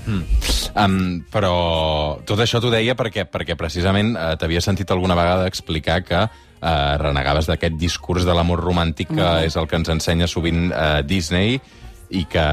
Um, 0.09 1.21
però 1.29 2.19
tot 2.25 2.39
això 2.41 2.61
t'ho 2.61 2.71
deia 2.73 2.95
perquè, 2.97 3.27
perquè 3.29 3.57
precisament 3.59 4.15
eh, 4.17 4.35
t'havia 4.41 4.61
sentit 4.63 4.89
alguna 4.89 5.17
vegada 5.17 5.45
explicar 5.49 5.99
que 6.05 6.21
eh, 6.23 6.93
renegaves 7.01 7.49
d'aquest 7.49 7.77
discurs 7.77 8.25
de 8.25 8.33
l'amor 8.33 8.63
romàntic 8.63 9.11
que 9.13 9.29
és 9.45 9.57
el 9.59 9.67
que 9.69 9.77
ens 9.77 9.91
ensenya 9.93 10.29
sovint 10.29 10.71
eh, 10.71 11.01
Disney 11.05 11.59
i 12.09 12.23
que 12.25 12.45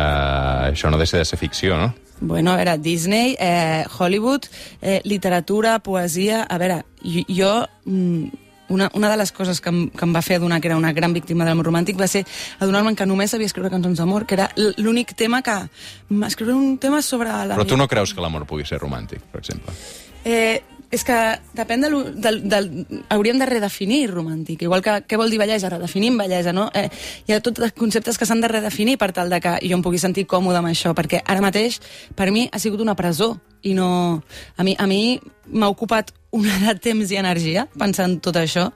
això 0.72 0.90
no 0.92 1.00
deixa 1.00 1.22
de 1.22 1.24
ser 1.24 1.38
ficció, 1.40 1.78
no? 1.80 1.94
Bueno, 2.20 2.52
a 2.52 2.56
veure, 2.56 2.78
Disney, 2.80 3.36
eh, 3.40 3.84
Hollywood, 3.98 4.48
eh, 4.80 5.00
literatura, 5.04 5.78
poesia... 5.84 6.44
A 6.48 6.56
veure, 6.60 6.82
jo... 7.04 7.24
jo 7.28 7.52
mm, 7.84 8.45
una, 8.68 8.90
una 8.94 9.10
de 9.10 9.16
les 9.16 9.32
coses 9.32 9.60
que 9.60 9.72
em, 9.72 9.82
que 9.90 10.04
em 10.06 10.14
va 10.14 10.22
fer 10.22 10.40
adonar 10.40 10.60
que 10.60 10.68
era 10.68 10.76
una 10.76 10.92
gran 10.92 11.12
víctima 11.14 11.44
de 11.44 11.50
l'amor 11.50 11.70
romàntic 11.70 11.98
va 11.98 12.08
ser 12.10 12.24
adonar-me 12.58 12.94
que 12.96 13.06
només 13.06 13.30
sabia 13.30 13.46
escriure 13.46 13.70
cançons 13.70 13.98
d'amor, 13.98 14.26
que 14.26 14.38
era 14.38 14.50
l'únic 14.56 15.14
tema 15.16 15.42
que... 15.42 15.56
Escriure 16.26 16.54
un 16.54 16.78
tema 16.78 17.02
sobre 17.02 17.28
la... 17.30 17.54
Però 17.54 17.66
tu 17.66 17.76
no 17.76 17.88
creus 17.88 18.14
que 18.14 18.22
l'amor 18.22 18.46
pugui 18.46 18.66
ser 18.66 18.80
romàntic, 18.82 19.22
per 19.32 19.42
exemple? 19.42 19.74
Eh, 20.26 20.62
és 20.90 21.02
que 21.04 21.16
depèn 21.56 21.82
de, 21.82 21.90
del, 22.22 22.38
del... 22.48 22.68
Hauríem 23.12 23.40
de 23.40 23.48
redefinir 23.48 24.06
romàntic. 24.12 24.62
Igual 24.66 24.84
que 24.84 25.00
què 25.08 25.18
vol 25.18 25.32
dir 25.32 25.40
bellesa? 25.40 25.70
Redefinim 25.72 26.18
bellesa, 26.18 26.54
no? 26.54 26.68
Eh, 26.74 26.86
hi 27.26 27.34
ha 27.34 27.40
tots 27.44 27.62
els 27.62 27.74
conceptes 27.76 28.18
que 28.18 28.28
s'han 28.28 28.42
de 28.44 28.50
redefinir 28.52 28.96
per 29.00 29.10
tal 29.16 29.32
de 29.32 29.40
que 29.42 29.56
jo 29.64 29.78
em 29.78 29.82
pugui 29.84 29.98
sentir 30.02 30.26
còmode 30.30 30.62
amb 30.62 30.70
això, 30.70 30.94
perquè 30.96 31.22
ara 31.24 31.42
mateix, 31.44 31.80
per 32.14 32.30
mi, 32.30 32.46
ha 32.52 32.62
sigut 32.62 32.82
una 32.84 32.96
presó. 32.98 33.34
I 33.66 33.74
no... 33.74 33.88
A 34.56 34.66
mi, 34.66 34.76
a 34.78 34.86
mi 34.86 35.18
m'ha 35.52 35.70
ocupat 35.72 36.12
una 36.36 36.58
de 36.62 36.76
temps 36.82 37.10
i 37.12 37.18
energia 37.20 37.66
pensant 37.78 38.18
tot 38.22 38.38
això. 38.40 38.70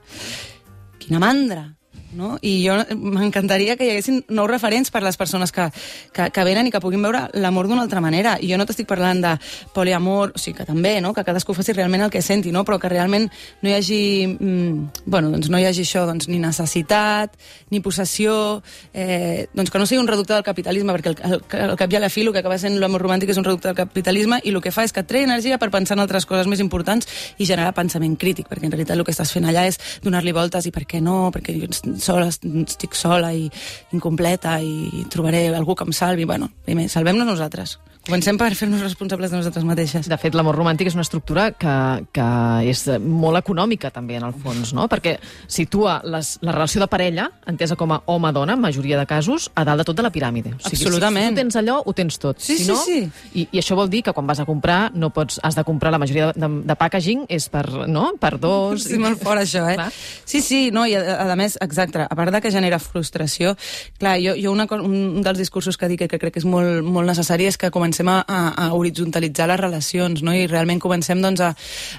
Quina 1.01 1.21
mandra! 1.23 1.69
No? 2.17 2.37
I 2.41 2.53
jo 2.65 2.77
m'encantaria 2.97 3.75
que 3.77 3.87
hi 3.87 3.93
haguessin 3.93 4.21
nous 4.29 4.49
referents 4.49 4.91
per 4.91 5.03
les 5.03 5.17
persones 5.17 5.51
que, 5.51 5.67
que, 6.13 6.29
que 6.33 6.45
venen 6.47 6.67
i 6.67 6.73
que 6.73 6.81
puguin 6.83 7.03
veure 7.03 7.27
l'amor 7.33 7.69
d'una 7.69 7.83
altra 7.85 8.01
manera. 8.03 8.37
I 8.41 8.51
jo 8.51 8.59
no 8.59 8.65
t'estic 8.69 8.89
parlant 8.89 9.21
de 9.23 9.35
poliamor, 9.75 10.33
o 10.35 10.41
sigui 10.41 10.57
que 10.59 10.67
també, 10.67 10.97
no? 11.01 11.13
que 11.13 11.25
cadascú 11.27 11.55
faci 11.57 11.75
realment 11.75 12.07
el 12.07 12.13
que 12.13 12.21
senti, 12.21 12.51
no? 12.51 12.65
però 12.67 12.79
que 12.81 12.91
realment 12.91 13.29
no 13.61 13.69
hi 13.69 13.75
hagi, 13.77 14.01
mm, 14.27 15.05
bueno, 15.05 15.31
doncs 15.33 15.49
no 15.51 15.59
hi 15.59 15.67
hagi 15.69 15.85
això, 15.85 16.05
doncs, 16.09 16.27
ni 16.31 16.39
necessitat, 16.41 17.37
ni 17.71 17.81
possessió, 17.81 18.61
eh, 18.93 19.47
doncs 19.53 19.71
que 19.71 19.79
no 19.79 19.87
sigui 19.87 20.01
un 20.01 20.09
reducte 20.09 20.33
del 20.33 20.45
capitalisme, 20.47 20.93
perquè 20.97 21.15
el, 21.15 21.39
el, 21.39 21.75
cap 21.79 21.91
i 21.91 21.99
a 21.99 22.03
la 22.03 22.09
fi 22.09 22.25
el 22.25 22.33
que 22.33 22.43
acaba 22.43 22.57
sent 22.61 22.77
l'amor 22.81 23.01
romàntic 23.05 23.31
és 23.31 23.39
un 23.39 23.47
reducte 23.47 23.69
del 23.69 23.77
capitalisme 23.77 24.41
i 24.43 24.53
el 24.53 24.61
que 24.61 24.73
fa 24.73 24.85
és 24.85 24.93
que 24.93 25.03
treu 25.07 25.23
energia 25.23 25.57
per 25.61 25.71
pensar 25.73 25.97
en 25.97 26.03
altres 26.03 26.27
coses 26.29 26.49
més 26.49 26.61
importants 26.63 27.07
i 27.37 27.47
generar 27.47 27.73
pensament 27.77 28.17
crític, 28.19 28.49
perquè 28.49 28.67
en 28.67 28.75
realitat 28.75 28.97
el 28.97 29.05
que 29.07 29.15
estàs 29.15 29.31
fent 29.33 29.47
allà 29.49 29.65
és 29.69 29.79
donar-li 30.03 30.33
voltes 30.35 30.67
i 30.67 30.73
per 30.75 30.85
què 30.89 31.01
no, 31.01 31.31
perquè 31.33 31.55
sola, 32.01 32.27
estic 32.31 32.97
sola 32.97 33.31
i 33.33 33.47
incompleta 33.95 34.57
i 34.61 35.05
trobaré 35.11 35.47
algú 35.55 35.75
que 35.75 35.87
em 35.87 35.95
salvi. 35.95 36.25
Bueno, 36.25 36.51
primer, 36.65 36.89
salvem-nos 36.89 37.27
nosaltres. 37.27 37.79
Comencem 38.11 38.35
per 38.35 38.49
fer-nos 38.59 38.81
responsables 38.83 39.31
de 39.31 39.37
nosaltres 39.39 39.63
mateixes. 39.63 40.07
De 40.11 40.15
fet, 40.19 40.35
l'amor 40.35 40.57
romàntic 40.59 40.89
és 40.89 40.95
una 40.97 41.05
estructura 41.05 41.45
que, 41.55 41.73
que 42.11 42.25
és 42.67 42.81
molt 42.99 43.39
econòmica, 43.39 43.87
també, 43.95 44.17
en 44.19 44.25
el 44.27 44.33
fons, 44.35 44.73
no? 44.75 44.89
Perquè 44.91 45.13
situa 45.47 45.93
les, 46.03 46.33
la 46.43 46.51
relació 46.51 46.81
de 46.83 46.89
parella, 46.91 47.29
entesa 47.47 47.77
com 47.79 47.93
a 47.95 48.01
home-dona, 48.11 48.57
en 48.59 48.65
majoria 48.65 48.97
de 48.99 49.05
casos, 49.07 49.45
a 49.55 49.63
dalt 49.63 49.79
de 49.79 49.85
tot 49.87 49.95
de 49.95 50.03
la 50.03 50.11
piràmide. 50.11 50.51
O 50.57 50.59
sigui, 50.59 50.89
Absolutament. 50.89 51.29
Si 51.29 51.37
tu 51.37 51.39
tens 51.39 51.59
allò, 51.61 51.77
ho 51.87 51.93
tens 51.95 52.19
tot. 52.19 52.41
Sí, 52.43 52.57
si 52.57 52.65
sí, 52.65 52.73
no, 52.73 52.81
sí. 52.83 52.97
I, 53.31 53.45
I 53.47 53.61
això 53.63 53.77
vol 53.79 53.87
dir 53.93 54.03
que 54.03 54.15
quan 54.17 54.27
vas 54.27 54.43
a 54.43 54.47
comprar, 54.49 54.81
no 54.91 55.13
pots, 55.15 55.39
has 55.39 55.55
de 55.55 55.63
comprar 55.63 55.95
la 55.95 56.01
majoria 56.03 56.33
de, 56.33 56.43
de, 56.43 56.51
de 56.67 56.77
packaging, 56.83 57.23
és 57.31 57.47
per, 57.47 57.63
no? 57.87 58.09
per 58.19 58.33
dos... 58.43 58.89
Sí, 58.89 58.99
molt 58.99 59.23
fort, 59.23 59.45
això, 59.45 59.63
eh? 59.71 59.79
Clar. 59.79 59.87
Sí, 60.25 60.43
sí, 60.43 60.61
no, 60.75 60.83
i 60.83 60.97
a, 60.99 61.29
a 61.31 61.39
més, 61.39 61.55
exacte, 61.63 62.03
a 62.03 62.19
part 62.19 62.35
de 62.35 62.43
que 62.43 62.51
genera 62.51 62.81
frustració, 62.83 63.55
clar, 64.03 64.17
jo, 64.19 64.35
jo 64.35 64.51
una, 64.51 64.67
un 64.83 65.23
dels 65.23 65.39
discursos 65.39 65.79
que 65.79 65.87
dic 65.95 66.03
que 66.11 66.19
crec 66.19 66.35
que 66.35 66.43
és 66.43 66.49
molt, 66.49 66.83
molt 66.83 67.07
necessari 67.07 67.47
és 67.47 67.55
que 67.55 67.71
comencem 67.71 68.00
a, 68.09 68.19
a, 68.27 68.41
a 68.65 68.67
horitzontalitzar 68.73 69.49
les 69.51 69.59
relacions, 69.59 70.23
no? 70.25 70.33
I 70.33 70.47
realment 70.47 70.81
comencem, 70.81 71.21
doncs, 71.21 71.41
a, 71.45 71.53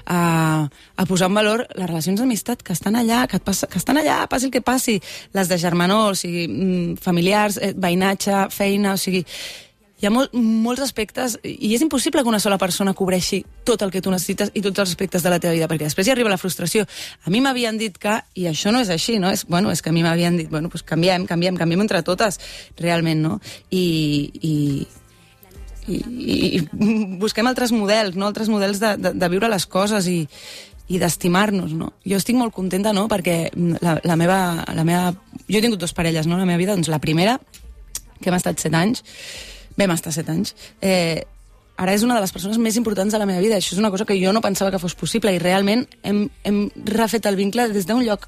a, 0.05 0.19
a 0.97 1.05
posar 1.09 1.29
en 1.31 1.39
valor 1.39 1.67
les 1.75 1.87
relacions 1.87 2.19
d'amistat 2.19 2.63
que 2.63 2.73
estan 2.73 2.97
allà, 2.99 3.25
que, 3.27 3.39
et 3.39 3.45
passa, 3.45 3.67
que 3.67 3.79
estan 3.81 4.01
allà, 4.01 4.23
passi 4.31 4.49
el 4.49 4.55
que 4.55 4.63
passi, 4.65 4.99
les 5.33 5.51
de 5.51 5.59
germanor, 5.61 6.13
o 6.13 6.17
sigui, 6.19 6.47
mm, 6.47 7.03
familiars, 7.03 7.59
eh, 7.61 7.73
veïnatge, 7.77 8.47
feina, 8.51 8.97
o 8.97 9.01
sigui, 9.01 9.23
hi 10.03 10.07
ha 10.07 10.11
molt, 10.11 10.33
molts 10.35 10.83
aspectes 10.83 11.37
i 11.47 11.69
és 11.71 11.83
impossible 11.85 12.25
que 12.25 12.27
una 12.27 12.41
sola 12.43 12.57
persona 12.59 12.91
cobreixi 12.91 13.37
tot 13.63 13.85
el 13.85 13.91
que 13.93 14.01
tu 14.03 14.11
necessites 14.11 14.49
i 14.51 14.61
tots 14.65 14.81
els 14.83 14.91
aspectes 14.91 15.23
de 15.23 15.31
la 15.31 15.37
teva 15.39 15.53
vida, 15.55 15.69
perquè 15.71 15.87
després 15.87 16.09
hi 16.09 16.11
arriba 16.11 16.33
la 16.33 16.39
frustració. 16.41 16.83
A 17.23 17.31
mi 17.31 17.39
m'havien 17.39 17.79
dit 17.79 17.95
que, 17.95 18.17
i 18.35 18.49
això 18.51 18.73
no 18.75 18.81
és 18.83 18.91
així, 18.91 19.15
no? 19.23 19.31
És, 19.31 19.45
bueno, 19.47 19.71
és 19.71 19.79
que 19.79 19.93
a 19.93 19.95
mi 19.95 20.03
m'havien 20.03 20.41
dit, 20.41 20.49
bueno, 20.51 20.67
pues 20.67 20.83
canviem, 20.83 21.23
canviem, 21.29 21.55
canviem 21.55 21.85
entre 21.85 22.03
totes, 22.03 22.41
realment, 22.81 23.23
no? 23.23 23.39
I, 23.71 23.85
i, 24.43 24.53
i, 25.87 25.99
i, 26.59 26.61
busquem 27.21 27.47
altres 27.49 27.73
models, 27.75 28.15
no? 28.15 28.29
Altres 28.29 28.51
models 28.51 28.79
de, 28.83 28.95
de, 28.97 29.13
de 29.17 29.29
viure 29.31 29.49
les 29.51 29.65
coses 29.65 30.07
i, 30.11 30.21
i 30.93 30.99
d'estimar-nos, 31.01 31.73
no? 31.77 31.91
Jo 32.07 32.19
estic 32.19 32.37
molt 32.39 32.55
contenta, 32.55 32.93
no?, 32.95 33.07
perquè 33.11 33.37
la, 33.81 33.97
la, 34.03 34.17
meva, 34.19 34.39
la 34.75 34.87
meva... 34.87 35.11
Jo 35.47 35.59
he 35.59 35.63
tingut 35.63 35.81
dues 35.81 35.95
parelles, 35.95 36.29
no?, 36.29 36.39
la 36.39 36.47
meva 36.49 36.61
vida, 36.61 36.75
doncs 36.75 36.91
la 36.91 37.01
primera, 37.03 37.37
que 38.19 38.31
hem 38.31 38.39
estat 38.39 38.61
set 38.63 38.75
anys, 38.77 39.03
vam 39.79 39.93
estar 39.95 40.13
set 40.15 40.29
anys, 40.31 40.53
eh, 40.81 41.23
ara 41.77 41.95
és 41.95 42.03
una 42.05 42.15
de 42.15 42.21
les 42.23 42.31
persones 42.31 42.59
més 42.61 42.77
importants 42.77 43.13
de 43.13 43.19
la 43.19 43.27
meva 43.29 43.41
vida. 43.41 43.57
Això 43.57 43.73
és 43.73 43.81
una 43.81 43.91
cosa 43.91 44.05
que 44.05 44.17
jo 44.19 44.33
no 44.33 44.43
pensava 44.43 44.71
que 44.71 44.81
fos 44.81 44.95
possible 44.95 45.33
i 45.33 45.41
realment 45.41 45.87
hem, 46.03 46.27
hem 46.45 46.67
refet 46.85 47.25
el 47.25 47.39
vincle 47.39 47.67
des 47.73 47.87
d'un 47.89 48.03
lloc 48.05 48.27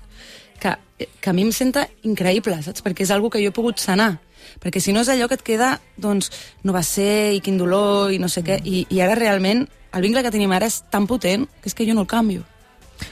que, 0.59 0.73
que 0.97 1.29
a 1.29 1.33
mi 1.33 1.45
em 1.45 1.51
senta 1.53 1.85
increïble, 2.07 2.57
saps? 2.65 2.83
Perquè 2.83 3.05
és 3.05 3.13
algo 3.13 3.29
que 3.29 3.43
jo 3.43 3.51
he 3.51 3.55
pogut 3.55 3.81
sanar. 3.83 4.15
Perquè 4.63 4.81
si 4.81 4.93
no 4.95 5.03
és 5.05 5.11
allò 5.11 5.29
que 5.29 5.37
et 5.39 5.45
queda, 5.45 5.75
doncs, 5.97 6.31
no 6.63 6.75
va 6.75 6.83
ser, 6.83 7.33
i 7.35 7.41
quin 7.43 7.57
dolor, 7.57 8.13
i 8.13 8.19
no 8.21 8.29
sé 8.31 8.43
què. 8.45 8.59
I, 8.63 8.85
i 8.89 9.01
ara 9.03 9.17
realment 9.17 9.65
el 9.95 10.03
vincle 10.03 10.23
que 10.25 10.33
tenim 10.33 10.51
ara 10.51 10.67
és 10.67 10.81
tan 10.91 11.07
potent 11.07 11.47
que 11.61 11.71
és 11.71 11.77
que 11.77 11.87
jo 11.87 11.95
no 11.95 12.03
el 12.03 12.11
canvio. 12.11 12.43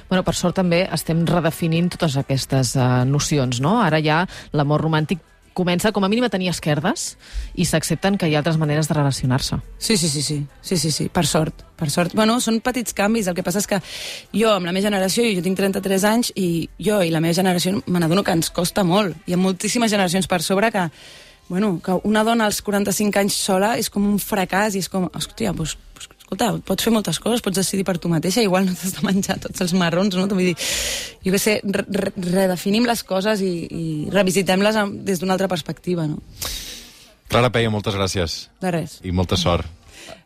Bueno, 0.09 0.23
per 0.23 0.35
sort 0.35 0.55
també 0.55 0.83
estem 0.95 1.25
redefinint 1.27 1.89
totes 1.91 2.15
aquestes 2.19 2.75
uh, 2.77 3.03
nocions, 3.07 3.59
no? 3.63 3.79
Ara 3.83 3.99
ja 4.03 4.23
l'amor 4.55 4.83
romàntic 4.83 5.21
comença 5.53 5.91
com 5.93 6.03
a 6.03 6.09
mínim 6.09 6.25
a 6.25 6.31
tenir 6.33 6.49
esquerdes 6.51 7.13
i 7.55 7.65
s'accepten 7.65 8.17
que 8.17 8.27
hi 8.27 8.35
ha 8.35 8.41
altres 8.41 8.57
maneres 8.61 8.89
de 8.89 8.97
relacionar-se. 8.97 9.59
Sí, 9.77 9.97
sí, 9.97 10.09
sí, 10.09 10.21
sí, 10.21 10.39
sí, 10.61 10.77
sí, 10.77 10.91
sí, 10.91 11.09
per 11.13 11.25
sort, 11.29 11.63
per 11.79 11.89
sort. 11.93 12.15
Bueno, 12.17 12.39
són 12.43 12.59
petits 12.65 12.95
canvis, 12.97 13.29
el 13.29 13.37
que 13.37 13.45
passa 13.45 13.61
és 13.61 13.69
que 13.69 13.79
jo, 14.33 14.49
amb 14.51 14.67
la 14.67 14.73
meva 14.73 14.85
generació, 14.85 15.25
jo 15.29 15.43
tinc 15.45 15.59
33 15.59 16.07
anys, 16.09 16.33
i 16.35 16.67
jo 16.81 17.01
i 17.03 17.13
la 17.13 17.21
meva 17.23 17.37
generació 17.37 17.79
me 17.85 18.01
n'adono 18.01 18.25
que 18.25 18.35
ens 18.35 18.51
costa 18.53 18.83
molt. 18.87 19.17
Hi 19.27 19.37
ha 19.37 19.41
moltíssimes 19.41 19.93
generacions 19.93 20.27
per 20.27 20.41
sobre 20.43 20.71
que, 20.73 20.89
bueno, 21.49 21.77
que 21.83 21.99
una 22.03 22.23
dona 22.23 22.49
als 22.49 22.61
45 22.65 23.21
anys 23.21 23.37
sola 23.37 23.75
és 23.77 23.89
com 23.93 24.05
un 24.09 24.19
fracàs 24.19 24.75
i 24.75 24.83
és 24.83 24.89
com, 24.89 25.09
hòstia, 25.13 25.53
doncs, 25.53 25.77
doncs 25.93 26.22
escolta, 26.33 26.65
pots 26.65 26.83
fer 26.83 26.93
moltes 26.93 27.19
coses, 27.19 27.41
pots 27.41 27.57
decidir 27.57 27.85
per 27.85 27.97
tu 27.97 28.09
mateixa, 28.09 28.41
igual 28.41 28.65
no 28.65 28.73
t'has 28.73 28.95
de 28.97 29.05
menjar 29.05 29.39
tots 29.39 29.61
els 29.61 29.73
marrons, 29.73 30.15
no? 30.15 30.27
Vull 30.27 30.51
dir, 30.51 30.55
jo 31.23 31.33
què 31.33 31.39
sé, 31.39 31.59
re 31.63 31.85
re 31.87 32.11
redefinim 32.17 32.85
les 32.85 33.03
coses 33.03 33.41
i, 33.41 33.53
i 33.69 33.85
revisitem-les 34.11 34.79
des 35.05 35.19
d'una 35.21 35.33
altra 35.37 35.47
perspectiva, 35.47 36.07
no? 36.07 36.21
Clara 37.29 37.49
Peia, 37.49 37.69
moltes 37.73 37.95
gràcies. 37.95 38.49
De 38.61 38.71
res. 38.73 38.99
I 39.03 39.11
molta 39.11 39.37
sort. 39.37 39.65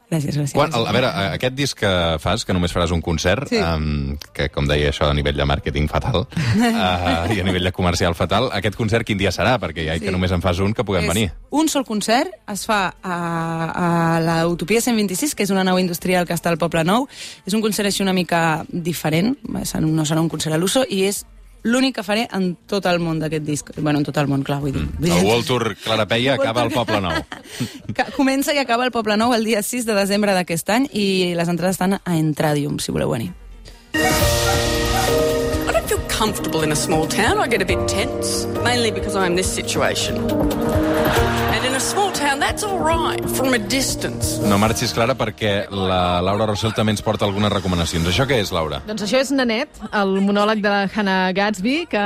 Gràcies, 0.08 0.38
gràcies. 0.38 0.54
Quan, 0.56 0.72
a 0.72 0.92
veure, 0.96 1.08
aquest 1.36 1.56
disc 1.58 1.80
que 1.82 1.90
fas, 2.24 2.46
que 2.48 2.54
només 2.56 2.72
faràs 2.72 2.94
un 2.96 3.02
concert, 3.04 3.50
Sí. 3.52 3.58
um, 3.60 4.16
que, 4.32 4.48
com 4.50 4.66
deia 4.66 4.90
això, 4.94 5.10
a 5.10 5.14
nivell 5.14 5.36
de 5.36 5.44
màrqueting 5.44 5.90
fatal, 5.92 6.22
uh, 6.32 7.28
i 7.36 7.42
a 7.42 7.44
nivell 7.44 7.64
de 7.68 7.74
comercial 7.76 8.16
fatal, 8.16 8.48
aquest 8.56 8.78
concert 8.80 9.04
quin 9.06 9.18
dia 9.20 9.34
serà? 9.36 9.58
Perquè 9.60 9.84
ja 9.86 9.98
Sí. 10.00 10.06
que 10.06 10.12
només 10.16 10.32
en 10.32 10.42
fas 10.42 10.60
un, 10.64 10.74
que 10.74 10.86
puguem 10.88 11.04
és 11.04 11.10
venir. 11.12 11.32
un 11.52 11.68
sol 11.68 11.84
concert, 11.84 12.32
es 12.48 12.66
fa 12.66 12.96
a, 13.04 13.18
a 14.16 14.20
la 14.24 14.48
Utopia 14.48 14.80
126, 14.80 15.36
que 15.36 15.44
és 15.44 15.50
una 15.52 15.66
nau 15.68 15.78
industrial 15.78 16.26
que 16.26 16.34
està 16.34 16.50
al 16.50 16.58
Poble 16.58 16.86
Nou. 16.88 17.08
És 17.46 17.54
un 17.54 17.62
concert 17.62 17.88
així 17.88 18.02
una 18.02 18.14
mica 18.14 18.64
diferent, 18.70 19.36
no 19.44 20.06
serà 20.06 20.22
un 20.22 20.30
concert 20.30 20.56
a 20.56 20.58
l'uso, 20.58 20.86
i 20.88 21.04
és 21.04 21.26
l'únic 21.64 21.96
que 21.98 22.04
faré 22.04 22.28
en 22.34 22.56
tot 22.70 22.86
el 22.86 23.00
món 23.00 23.20
d'aquest 23.20 23.44
disc. 23.46 23.72
Bueno, 23.78 24.00
en 24.00 24.06
tot 24.06 24.18
el 24.18 24.28
món, 24.28 24.44
clar, 24.44 24.60
vull 24.62 24.74
dir. 24.76 24.86
Vull 25.00 25.12
El 25.12 25.26
World 25.26 25.48
Tour 25.48 25.76
Clara 25.84 26.06
Peia 26.08 26.36
acaba 26.40 26.62
al 26.62 26.72
Poble 26.72 27.02
Nou. 27.02 27.18
Que 27.94 28.06
comença 28.16 28.54
i 28.54 28.62
acaba 28.62 28.86
el 28.88 28.92
Poble 28.92 29.18
Nou 29.18 29.34
el 29.36 29.44
dia 29.48 29.62
6 29.64 29.86
de 29.90 29.94
desembre 29.98 30.34
d'aquest 30.38 30.70
any 30.70 30.88
i 30.94 31.34
les 31.38 31.50
entrades 31.50 31.76
estan 31.76 31.98
a 32.00 32.18
Entradium, 32.18 32.80
si 32.80 32.92
voleu 32.92 33.10
venir. 33.12 33.34
I 33.98 35.72
don't 35.74 35.88
feel 35.88 36.02
comfortable 36.08 36.64
in 36.64 36.72
a 36.72 36.76
small 36.76 37.08
town. 37.08 37.40
I 37.40 37.48
get 37.48 37.62
a 37.62 37.66
bit 37.66 37.80
tense, 37.88 38.46
mainly 38.64 38.92
because 38.92 39.16
I'm 39.16 39.32
in 39.32 39.36
this 39.36 39.52
situation. 39.52 40.16
And 40.18 41.66
in 41.66 41.74
a 41.74 41.80
small 41.80 42.07
that's 42.40 42.64
all 42.64 42.78
right 42.80 43.24
from 43.36 43.54
a 43.56 43.60
distance. 43.60 44.38
No 44.46 44.60
marxis, 44.62 44.94
Clara, 44.94 45.16
perquè 45.18 45.66
la 45.72 46.20
Laura 46.22 46.46
Rossell 46.50 46.76
també 46.78 46.94
ens 46.94 47.02
porta 47.02 47.26
algunes 47.26 47.52
recomanacions. 47.54 48.06
Això 48.12 48.28
què 48.30 48.38
és, 48.44 48.52
Laura? 48.56 48.82
Doncs 48.88 49.06
això 49.08 49.22
és 49.24 49.32
Nanet, 49.34 49.82
el 49.90 50.20
monòleg 50.26 50.62
de 50.62 50.74
la 50.74 50.84
Hannah 50.94 51.32
Gatsby, 51.38 51.78
que, 51.90 52.04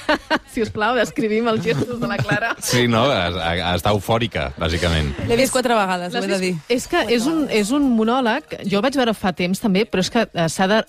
si 0.52 0.64
us 0.64 0.72
plau, 0.74 0.98
descrivim 0.98 1.48
els 1.48 1.64
gestos 1.64 2.00
de 2.02 2.10
la 2.10 2.18
Clara. 2.20 2.52
Sí, 2.60 2.84
no? 2.90 3.06
Està 3.08 3.94
eufòrica, 3.94 4.50
bàsicament. 4.60 5.14
L'he 5.30 5.40
vist 5.40 5.54
quatre 5.54 5.78
vegades, 5.78 6.12
ho 6.14 6.24
he 6.24 6.32
de 6.34 6.40
dir. 6.42 6.52
És 6.68 6.88
que 6.90 7.06
és 7.08 7.30
un, 7.30 7.46
és 7.48 7.72
un 7.72 7.88
monòleg, 7.96 8.58
jo 8.66 8.82
el 8.82 8.84
vaig 8.84 9.00
veure 9.00 9.16
fa 9.16 9.32
temps 9.36 9.62
també, 9.62 9.86
però 9.88 10.04
és 10.04 10.12
que 10.12 10.26
eh, 10.28 10.48
s'ha 10.52 10.68
de 10.70 10.82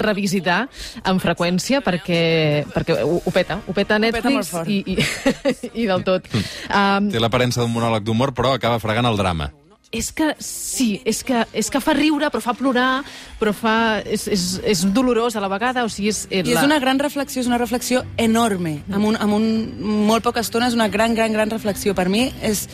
revisitar 0.00 0.62
amb 1.04 1.20
freqüència 1.22 1.84
perquè, 1.84 2.22
perquè 2.72 3.00
ho, 3.04 3.20
ho 3.20 3.34
peta, 3.34 3.60
ho 3.66 3.76
peta 3.76 3.90
peta 3.90 3.98
Netflix 3.98 4.50
fort. 4.50 4.68
i, 4.68 4.82
i, 4.86 4.96
i 5.82 5.86
del 5.88 6.04
tot. 6.06 6.26
Um, 6.68 7.10
Té 7.10 7.20
l'aparença 7.22 7.62
d'un 7.62 7.72
monòleg 7.72 8.04
d'humor, 8.06 8.29
però 8.36 8.54
acaba 8.56 8.80
fregant 8.82 9.08
el 9.10 9.18
drama. 9.20 9.50
és 9.90 10.12
que 10.14 10.36
sí, 10.38 11.00
és 11.04 11.24
que, 11.26 11.42
és 11.52 11.66
que 11.70 11.80
fa 11.82 11.94
riure, 11.96 12.28
però 12.30 12.40
fa 12.42 12.54
plorar, 12.54 13.02
però 13.40 13.50
fa, 13.56 13.74
és, 14.06 14.28
és, 14.30 14.44
és 14.62 14.84
dolorós 14.94 15.34
a 15.34 15.42
la 15.42 15.50
vegada, 15.50 15.82
o 15.84 15.90
sigui, 15.90 16.12
és... 16.14 16.24
I 16.30 16.44
és 16.54 16.62
una 16.62 16.78
gran 16.78 17.00
reflexió, 17.02 17.42
és 17.42 17.50
una 17.50 17.58
reflexió 17.58 18.04
enorme. 18.16 18.78
Amb 18.86 19.10
un, 19.10 19.18
amb 19.18 19.34
un 19.34 19.48
molt 20.06 20.22
poca 20.22 20.44
estona 20.46 20.70
és 20.70 20.78
una 20.78 20.86
gran, 20.88 21.16
gran, 21.18 21.34
gran 21.34 21.50
reflexió. 21.50 21.96
Per 21.98 22.08
mi 22.08 22.28
és... 22.40 22.68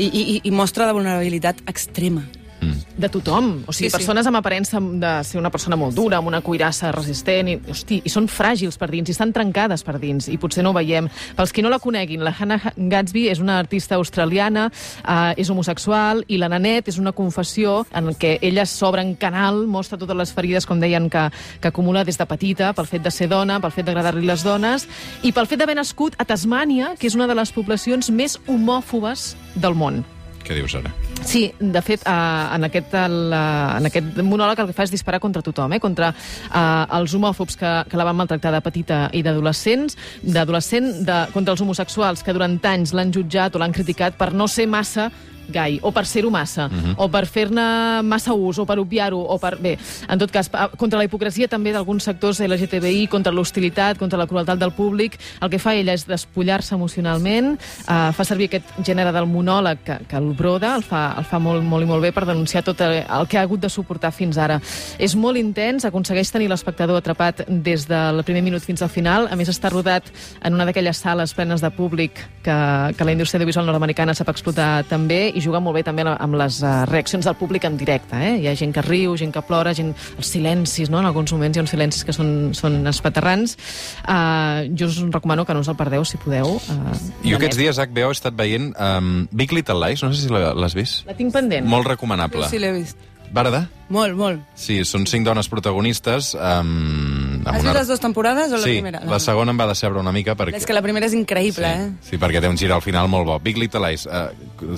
I, 0.00 0.06
i, 0.06 0.22
i 0.46 0.50
mostra 0.54 0.86
de 0.86 0.94
vulnerabilitat 0.94 1.58
extrema. 1.68 2.22
De 2.60 3.08
tothom. 3.08 3.64
O 3.66 3.72
sigui, 3.72 3.80
Sí, 3.80 3.84
sí, 3.84 3.90
sí. 3.90 3.96
persones 3.96 4.26
amb 4.26 4.36
aparença 4.36 4.78
de 4.80 5.12
ser 5.24 5.40
una 5.40 5.50
persona 5.50 5.76
molt 5.76 5.94
dura, 5.96 6.18
amb 6.18 6.28
una 6.28 6.40
cuirassa 6.42 6.92
resistent, 6.92 7.48
i, 7.48 7.56
hosti, 7.70 8.02
i 8.04 8.10
són 8.12 8.28
fràgils 8.28 8.76
per 8.78 8.90
dins, 8.90 9.08
i 9.08 9.12
estan 9.12 9.32
trencades 9.32 9.82
per 9.82 9.98
dins, 9.98 10.28
i 10.28 10.36
potser 10.36 10.62
no 10.62 10.70
ho 10.70 10.76
veiem. 10.76 11.08
Pels 11.36 11.52
qui 11.52 11.62
no 11.62 11.70
la 11.70 11.78
coneguin, 11.78 12.22
la 12.24 12.34
Hannah 12.38 12.74
Gatsby 12.76 13.28
és 13.30 13.40
una 13.40 13.58
artista 13.58 13.96
australiana, 13.96 14.70
eh, 15.06 15.34
és 15.40 15.48
homosexual, 15.50 16.24
i 16.28 16.36
la 16.36 16.48
Nanet 16.48 16.88
és 16.88 16.98
una 16.98 17.12
confessió 17.12 17.86
en 17.92 18.12
què 18.14 18.38
ella 18.42 18.66
s'obre 18.66 19.00
en 19.00 19.14
canal, 19.16 19.66
mostra 19.66 19.98
totes 19.98 20.16
les 20.16 20.32
ferides, 20.32 20.66
com 20.66 20.80
deien, 20.80 21.08
que, 21.08 21.30
que 21.60 21.68
acumula 21.68 22.04
des 22.04 22.18
de 22.18 22.26
petita, 22.26 22.72
pel 22.74 22.86
fet 22.86 23.02
de 23.02 23.10
ser 23.10 23.28
dona, 23.28 23.60
pel 23.60 23.72
fet 23.72 23.86
d'agradar-li 23.86 24.26
les 24.26 24.44
dones, 24.44 24.86
i 25.22 25.32
pel 25.32 25.46
fet 25.46 25.58
d'haver 25.58 25.76
nascut 25.76 26.14
a 26.18 26.24
Tasmània, 26.24 26.94
que 26.98 27.06
és 27.06 27.14
una 27.14 27.26
de 27.26 27.34
les 27.34 27.52
poblacions 27.52 28.10
més 28.10 28.38
homòfobes 28.46 29.34
del 29.54 29.74
món. 29.74 30.04
Què 30.44 30.54
dius 30.54 30.74
ara? 30.74 30.92
Sí, 31.24 31.52
de 31.60 31.82
fet, 31.82 32.02
eh, 32.06 32.54
en, 32.54 32.64
aquest, 32.64 32.94
el, 32.94 33.32
eh, 33.32 33.78
en 33.78 33.86
aquest 33.86 34.20
monòleg 34.24 34.62
el 34.62 34.70
que 34.70 34.76
fa 34.76 34.86
és 34.86 34.92
disparar 34.92 35.20
contra 35.22 35.42
tothom, 35.44 35.76
eh? 35.76 35.80
contra 35.82 36.10
eh, 36.10 36.84
els 36.98 37.14
homòfobs 37.14 37.58
que, 37.60 37.72
que 37.90 38.00
la 38.00 38.06
van 38.08 38.18
maltractar 38.18 38.52
de 38.54 38.62
petita 38.64 39.00
i 39.14 39.22
d'adolescents, 39.22 39.98
d'adolescent, 40.22 40.90
contra 41.34 41.54
els 41.54 41.62
homosexuals 41.62 42.24
que 42.24 42.34
durant 42.34 42.58
anys 42.72 42.94
l'han 42.96 43.12
jutjat 43.14 43.54
o 43.54 43.62
l'han 43.62 43.76
criticat 43.76 44.16
per 44.18 44.32
no 44.32 44.48
ser 44.48 44.66
massa 44.70 45.10
gai, 45.50 45.78
o 45.82 45.92
per 45.92 46.06
ser-ho 46.06 46.30
massa, 46.30 46.66
uh 46.66 46.72
-huh. 46.72 46.94
o 46.96 47.08
per 47.08 47.26
fer-ne 47.26 48.02
massa 48.02 48.32
ús, 48.32 48.58
o 48.58 48.66
per 48.66 48.78
obviar-ho, 48.78 49.18
o 49.18 49.38
per... 49.38 49.58
Bé, 49.60 49.78
en 50.08 50.18
tot 50.18 50.30
cas, 50.30 50.50
contra 50.76 50.98
la 50.98 51.04
hipocresia 51.04 51.48
també 51.48 51.72
d'alguns 51.72 52.04
sectors 52.04 52.40
LGTBI, 52.40 53.06
contra 53.08 53.32
l'hostilitat, 53.32 53.98
contra 53.98 54.18
la 54.18 54.26
crueltat 54.26 54.58
del 54.58 54.72
públic. 54.72 55.18
El 55.40 55.50
que 55.50 55.58
fa 55.58 55.74
ella 55.74 55.92
és 55.92 56.06
despullar-se 56.06 56.74
emocionalment, 56.74 57.58
eh, 57.88 58.12
fa 58.12 58.24
servir 58.24 58.46
aquest 58.46 58.64
gènere 58.84 59.12
del 59.12 59.26
monòleg 59.26 59.78
que, 59.84 59.98
que 60.08 60.16
el 60.16 60.32
broda, 60.34 60.74
el 60.76 60.82
fa, 60.82 61.14
el 61.18 61.24
fa 61.24 61.38
molt, 61.38 61.62
molt 61.62 61.84
i 61.84 61.86
molt 61.86 62.02
bé 62.02 62.12
per 62.12 62.26
denunciar 62.26 62.62
tot 62.62 62.80
el, 62.80 63.04
el 63.04 63.28
que 63.28 63.38
ha 63.38 63.42
hagut 63.42 63.60
de 63.60 63.68
suportar 63.68 64.12
fins 64.12 64.38
ara. 64.38 64.60
És 64.98 65.16
molt 65.16 65.36
intens, 65.36 65.84
aconsegueix 65.84 66.30
tenir 66.30 66.48
l'espectador 66.50 66.96
atrapat 66.96 67.44
des 67.48 67.86
del 67.88 68.22
primer 68.24 68.42
minut 68.42 68.62
fins 68.62 68.82
al 68.82 68.92
final. 68.92 69.28
A 69.30 69.36
més, 69.36 69.50
està 69.52 69.70
rodat 69.72 70.10
en 70.42 70.54
una 70.54 70.66
d'aquelles 70.68 70.96
sales 70.96 71.34
plenes 71.34 71.60
de 71.60 71.70
públic 71.70 72.20
que, 72.44 72.56
que 72.96 73.04
la 73.04 73.12
indústria 73.12 73.40
audiovisual 73.40 73.66
nord-americana 73.66 74.14
sap 74.16 74.30
explotar 74.32 74.84
també 74.88 75.30
i 75.34 75.39
juga 75.42 75.60
molt 75.60 75.76
bé 75.78 75.82
també 75.86 76.04
amb 76.06 76.36
les 76.40 76.60
uh, 76.62 76.84
reaccions 76.90 77.24
del 77.26 77.36
públic 77.40 77.64
en 77.68 77.76
directe. 77.80 78.16
Eh? 78.16 78.32
Hi 78.42 78.48
ha 78.50 78.54
gent 78.58 78.72
que 78.76 78.82
riu, 78.86 79.16
gent 79.20 79.32
que 79.34 79.42
plora, 79.46 79.74
gent... 79.76 79.92
els 80.18 80.30
silencis, 80.30 80.90
no? 80.92 81.00
en 81.00 81.08
alguns 81.10 81.32
moments 81.32 81.56
hi 81.56 81.60
ha 81.60 81.64
uns 81.66 81.74
silencis 81.74 82.04
que 82.06 82.14
són, 82.16 82.52
són 82.56 82.80
espaterrans. 82.90 83.56
Uh, 84.04 84.68
jo 84.76 84.88
us 84.90 85.00
recomano 85.10 85.44
que 85.46 85.54
no 85.56 85.60
us 85.64 85.68
el 85.72 85.76
perdeu, 85.80 86.04
si 86.04 86.20
podeu. 86.22 86.56
Uh, 86.70 86.96
Jo 87.26 87.36
aquests 87.40 87.58
dies 87.60 87.78
HBO 87.80 88.10
he 88.10 88.16
estat 88.18 88.36
veient 88.38 88.72
um, 88.76 89.26
Big 89.32 89.52
Little 89.56 89.78
Lies, 89.82 90.02
no 90.06 90.12
sé 90.14 90.26
si 90.26 90.32
la- 90.32 90.54
l'has 90.54 90.74
vist. 90.76 91.04
La 91.08 91.14
tinc 91.18 91.32
pendent. 91.34 91.66
Molt 91.68 91.86
recomanable. 91.90 92.48
Sí, 92.50 92.58
l'he 92.62 92.72
vist. 92.80 92.96
Va 93.30 93.44
agradar? 93.44 93.68
Molt, 93.94 94.16
molt. 94.18 94.40
Sí, 94.58 94.80
són 94.86 95.04
cinc 95.06 95.26
dones 95.28 95.46
protagonistes. 95.50 96.32
Um, 96.34 97.19
Has 97.46 97.62
vist 97.62 97.74
les 97.74 97.88
dues 97.88 98.00
temporades 98.02 98.52
o 98.52 98.58
la 98.58 98.64
sí, 98.64 98.76
primera? 98.78 99.00
la 99.08 99.18
segona 99.22 99.54
em 99.54 99.60
va 99.60 99.66
decebre 99.70 100.00
una 100.00 100.12
mica 100.12 100.34
perquè... 100.36 100.58
És 100.60 100.66
que 100.68 100.74
la 100.76 100.82
primera 100.84 101.06
és 101.06 101.14
increïble, 101.16 101.66
sí, 101.66 101.88
eh? 101.88 102.10
sí, 102.10 102.18
perquè 102.20 102.42
té 102.42 102.48
un 102.50 102.58
gir 102.60 102.70
al 102.72 102.82
final 102.84 103.08
molt 103.08 103.26
bo. 103.26 103.38
Big 103.42 103.58
Little 103.60 103.80
Lies, 103.86 104.06
uh, 104.06 104.28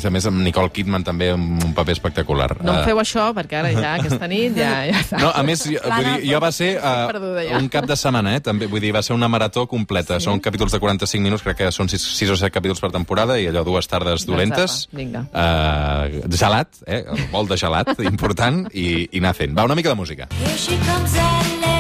a 0.07 0.13
més 0.15 0.27
amb 0.31 0.43
Nicole 0.45 0.71
Kidman 0.75 1.05
també 1.07 1.33
amb 1.35 1.63
un 1.65 1.75
paper 1.75 1.97
espectacular. 1.97 2.51
No 2.63 2.73
em 2.73 2.81
Eh, 2.83 2.85
feu 2.89 3.01
això, 3.03 3.29
perquè 3.37 3.59
ara 3.61 3.73
ja 3.75 3.95
aquesta 3.99 4.29
nit 4.31 4.57
ja, 4.59 4.71
ja 4.89 5.01
està. 5.03 5.19
No, 5.23 5.33
a 5.35 5.43
més, 5.47 5.65
jo, 5.67 5.81
vull 5.83 6.07
dir, 6.07 6.31
jo 6.33 6.41
va 6.43 6.53
ser 6.55 6.71
uh, 6.79 7.07
perduda 7.11 7.45
ja. 7.47 7.59
un 7.59 7.69
cap 7.73 7.87
de 7.89 7.97
setmana, 7.99 8.37
eh? 8.37 8.45
També, 8.45 8.69
vull 8.71 8.83
dir, 8.83 8.93
va 8.95 9.03
ser 9.03 9.15
una 9.17 9.29
marató 9.33 9.67
completa. 9.71 10.19
Sí. 10.21 10.29
Són 10.29 10.41
capítols 10.45 10.75
de 10.75 10.81
45 10.83 11.23
minuts, 11.23 11.45
crec 11.47 11.61
que 11.63 11.73
són 11.75 11.91
6, 11.93 12.07
6 12.23 12.35
o 12.35 12.39
7 12.41 12.53
capítols 12.55 12.83
per 12.83 12.93
temporada, 12.95 13.39
i 13.41 13.49
allò 13.51 13.65
dues 13.67 13.89
tardes 13.91 14.27
dolentes. 14.29 14.87
vinga. 14.93 15.27
Uh, 15.33 16.23
gelat, 16.31 16.83
eh? 16.87 17.03
El 17.07 17.29
bol 17.33 17.49
de 17.49 17.59
gelat, 17.61 17.95
important, 18.13 18.65
i, 18.73 19.09
i 19.11 19.23
anar 19.23 19.35
fent. 19.39 19.55
Va, 19.57 19.65
una 19.69 19.79
mica 19.79 19.93
de 19.93 19.99
música. 19.99 20.29
Here 20.43 20.57
she 20.57 20.77
comes 20.89 21.72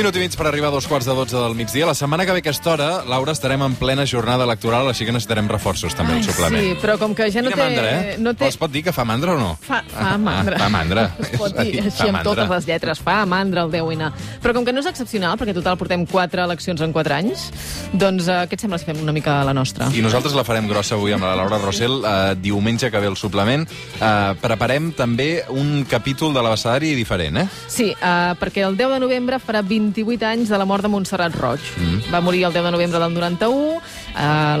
minut 0.00 0.16
i 0.16 0.20
mig 0.22 0.32
per 0.32 0.46
arribar 0.48 0.70
a 0.70 0.72
dos 0.72 0.86
quarts 0.88 1.04
de 1.04 1.12
12 1.12 1.36
del 1.36 1.54
migdia. 1.54 1.84
La 1.84 1.92
setmana 1.94 2.24
que 2.24 2.32
ve 2.32 2.40
aquesta 2.40 2.70
hora, 2.72 2.86
Laura, 3.04 3.34
estarem 3.36 3.60
en 3.60 3.74
plena 3.76 4.06
jornada 4.08 4.46
electoral, 4.46 4.88
així 4.88 5.04
que 5.04 5.12
necessitarem 5.12 5.48
reforços 5.50 5.92
també 5.96 6.14
al 6.16 6.22
suplement. 6.24 6.56
sí, 6.56 6.70
però 6.80 6.94
com 6.96 7.12
que 7.14 7.26
ja 7.28 7.42
no 7.44 7.50
Quina 7.50 7.58
té... 7.58 7.66
mandra, 7.66 7.90
eh? 7.90 8.14
No 8.16 8.32
té... 8.32 8.48
Es 8.48 8.56
pot 8.56 8.72
dir 8.72 8.80
que 8.86 8.94
fa 8.96 9.04
mandra 9.04 9.34
o 9.34 9.38
no? 9.38 9.50
Fa, 9.60 9.82
fa 9.92 10.14
mandra. 10.16 10.56
Ah, 10.56 10.62
fa 10.62 10.68
mandra. 10.72 11.04
Es 11.20 11.34
pot 11.36 11.52
dir 11.58 11.82
Fa 11.82 11.90
així 11.90 12.06
amb 12.06 12.16
mandra. 12.16 12.22
totes 12.30 12.48
les 12.54 12.68
lletres. 12.70 13.02
Fa 13.04 13.18
mandra 13.28 13.66
el 13.66 13.74
10 13.74 13.90
n 13.98 14.08
Però 14.40 14.54
com 14.56 14.64
que 14.64 14.72
no 14.72 14.80
és 14.80 14.88
excepcional, 14.88 15.36
perquè 15.36 15.52
total 15.58 15.76
portem 15.76 16.06
quatre 16.08 16.46
eleccions 16.48 16.80
en 16.80 16.96
quatre 16.96 17.18
anys, 17.18 17.50
doncs 17.92 18.30
eh, 18.30 18.38
què 18.48 18.56
et 18.56 18.64
sembla 18.64 18.80
si 18.80 18.88
fem 18.88 19.02
una 19.04 19.12
mica 19.12 19.36
la 19.44 19.52
nostra? 19.52 19.90
I 19.92 20.00
nosaltres 20.00 20.32
la 20.38 20.46
farem 20.48 20.70
grossa 20.70 20.96
avui 20.96 21.12
amb 21.12 21.28
la 21.28 21.34
Laura 21.42 21.60
Rossell, 21.60 21.98
eh, 22.00 22.16
diumenge 22.40 22.88
que 22.88 23.04
ve 23.04 23.12
el 23.12 23.18
suplement. 23.20 23.68
Eh, 24.00 24.32
preparem 24.40 24.94
també 24.96 25.44
un 25.52 25.84
capítol 25.84 26.32
de 26.32 26.40
l'abecedari 26.40 26.94
diferent, 26.96 27.44
eh? 27.44 27.46
Sí, 27.68 27.90
uh, 27.92 28.32
perquè 28.40 28.64
el 28.64 28.80
10 28.80 28.96
de 28.96 29.02
novembre 29.04 29.36
farà 29.44 29.60
28 29.90 30.26
anys 30.26 30.48
de 30.48 30.58
la 30.58 30.66
mort 30.68 30.84
de 30.86 30.90
Montserrat 30.92 31.34
Roig. 31.34 31.60
Mm. 31.76 32.12
Va 32.12 32.22
morir 32.22 32.44
el 32.46 32.52
10 32.52 32.64
de 32.64 32.70
novembre 32.70 32.98
del 33.02 33.14
91. 33.14 33.76
Uh, 33.76 33.80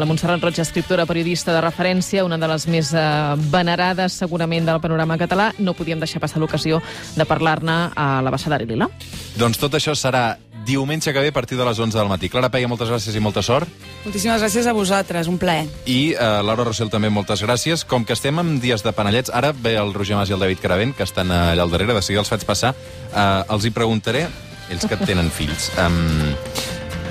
la 0.00 0.06
Montserrat 0.06 0.42
Roig, 0.42 0.58
escriptora, 0.60 1.06
periodista 1.06 1.54
de 1.54 1.62
referència, 1.62 2.24
una 2.26 2.38
de 2.38 2.50
les 2.50 2.66
més 2.70 2.92
uh, 2.94 3.36
venerades 3.52 4.18
segurament 4.24 4.66
del 4.66 4.82
panorama 4.82 5.18
català. 5.18 5.52
No 5.58 5.74
podíem 5.78 6.02
deixar 6.02 6.22
passar 6.22 6.42
l'ocasió 6.42 6.82
de 7.16 7.26
parlar-ne 7.26 7.80
a 7.94 8.12
l'abecedari 8.24 8.66
Lila. 8.66 8.90
Doncs 9.38 9.60
tot 9.60 9.78
això 9.78 9.94
serà 9.94 10.36
diumenge 10.66 11.12
que 11.12 11.20
ve 11.20 11.28
a 11.28 11.32
partir 11.32 11.58
de 11.58 11.64
les 11.64 11.78
11 11.78 11.96
del 11.96 12.08
matí. 12.08 12.28
Clara 12.28 12.50
Peia, 12.50 12.68
moltes 12.68 12.90
gràcies 12.90 13.16
i 13.16 13.22
molta 13.22 13.42
sort. 13.42 13.68
Moltíssimes 14.04 14.42
gràcies 14.42 14.66
a 14.66 14.74
vosaltres, 14.76 15.28
un 15.28 15.38
plaer. 15.38 15.66
I 15.86 16.12
eh, 16.12 16.28
Laura 16.44 16.66
Rossell 16.68 16.92
també 16.92 17.10
moltes 17.10 17.42
gràcies. 17.42 17.84
Com 17.88 18.04
que 18.04 18.14
estem 18.16 18.38
en 18.42 18.58
dies 18.60 18.84
de 18.84 18.92
panellets, 18.92 19.32
ara 19.32 19.52
ve 19.52 19.76
el 19.80 19.94
Roger 19.94 20.18
Mas 20.18 20.30
i 20.30 20.36
el 20.36 20.42
David 20.42 20.62
Caravent, 20.62 20.94
que 20.96 21.06
estan 21.06 21.32
allà 21.32 21.64
al 21.64 21.72
darrere, 21.72 21.96
de 21.96 22.04
seguida 22.04 22.24
els 22.24 22.32
faig 22.32 22.44
passar. 22.48 22.74
Eh, 23.10 23.42
els 23.48 23.66
hi 23.66 23.74
preguntaré, 23.74 24.26
ells 24.70 24.86
que 24.88 24.96
tenen 25.04 25.30
fills, 25.34 25.70
um, 25.82 26.34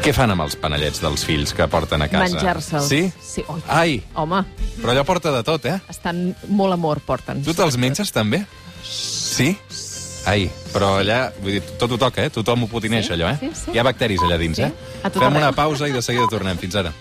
què 0.03 0.13
fan 0.15 0.31
amb 0.31 0.45
els 0.45 0.55
panellets 0.59 1.01
dels 1.03 1.25
fills 1.27 1.51
que 1.55 1.67
porten 1.71 2.01
a 2.01 2.07
casa? 2.11 2.23
Menjar-se'ls. 2.35 2.87
Sí? 2.87 3.01
Sí, 3.21 3.43
oi. 3.51 3.59
Ai, 3.67 3.97
Home, 4.15 4.43
però 4.79 4.93
allò 4.95 5.03
porta 5.07 5.33
de 5.35 5.43
tot, 5.43 5.65
eh? 5.67 5.77
estan 5.91 6.29
molt 6.47 6.73
amor, 6.77 7.01
porten. 7.05 7.43
Tu 7.43 7.53
te'ls 7.57 7.77
menges 7.77 8.11
també? 8.15 8.45
Sí? 8.83 9.57
Ai, 10.29 10.49
però 10.73 10.97
allà, 10.99 11.29
vull 11.41 11.55
dir, 11.57 11.61
tot 11.79 11.91
ho 11.95 11.97
toca, 11.97 12.25
eh? 12.27 12.29
Tothom 12.33 12.65
ho 12.65 12.67
potineix, 12.71 13.07
Sí, 13.07 13.13
allò, 13.15 13.29
eh? 13.31 13.37
sí, 13.39 13.49
sí. 13.55 13.71
Hi 13.73 13.79
ha 13.79 13.85
bacteris 13.87 14.19
allà 14.25 14.37
dins, 14.37 14.57
Sí, 14.59 14.63
eh? 14.67 15.11
Fem 15.15 15.35
una 15.39 15.51
pausa 15.55 15.87
i 15.87 15.93
de 15.95 16.01
seguida 16.05 16.27
tornem. 16.29 16.57
Fins 16.59 16.75
ara. 16.75 16.91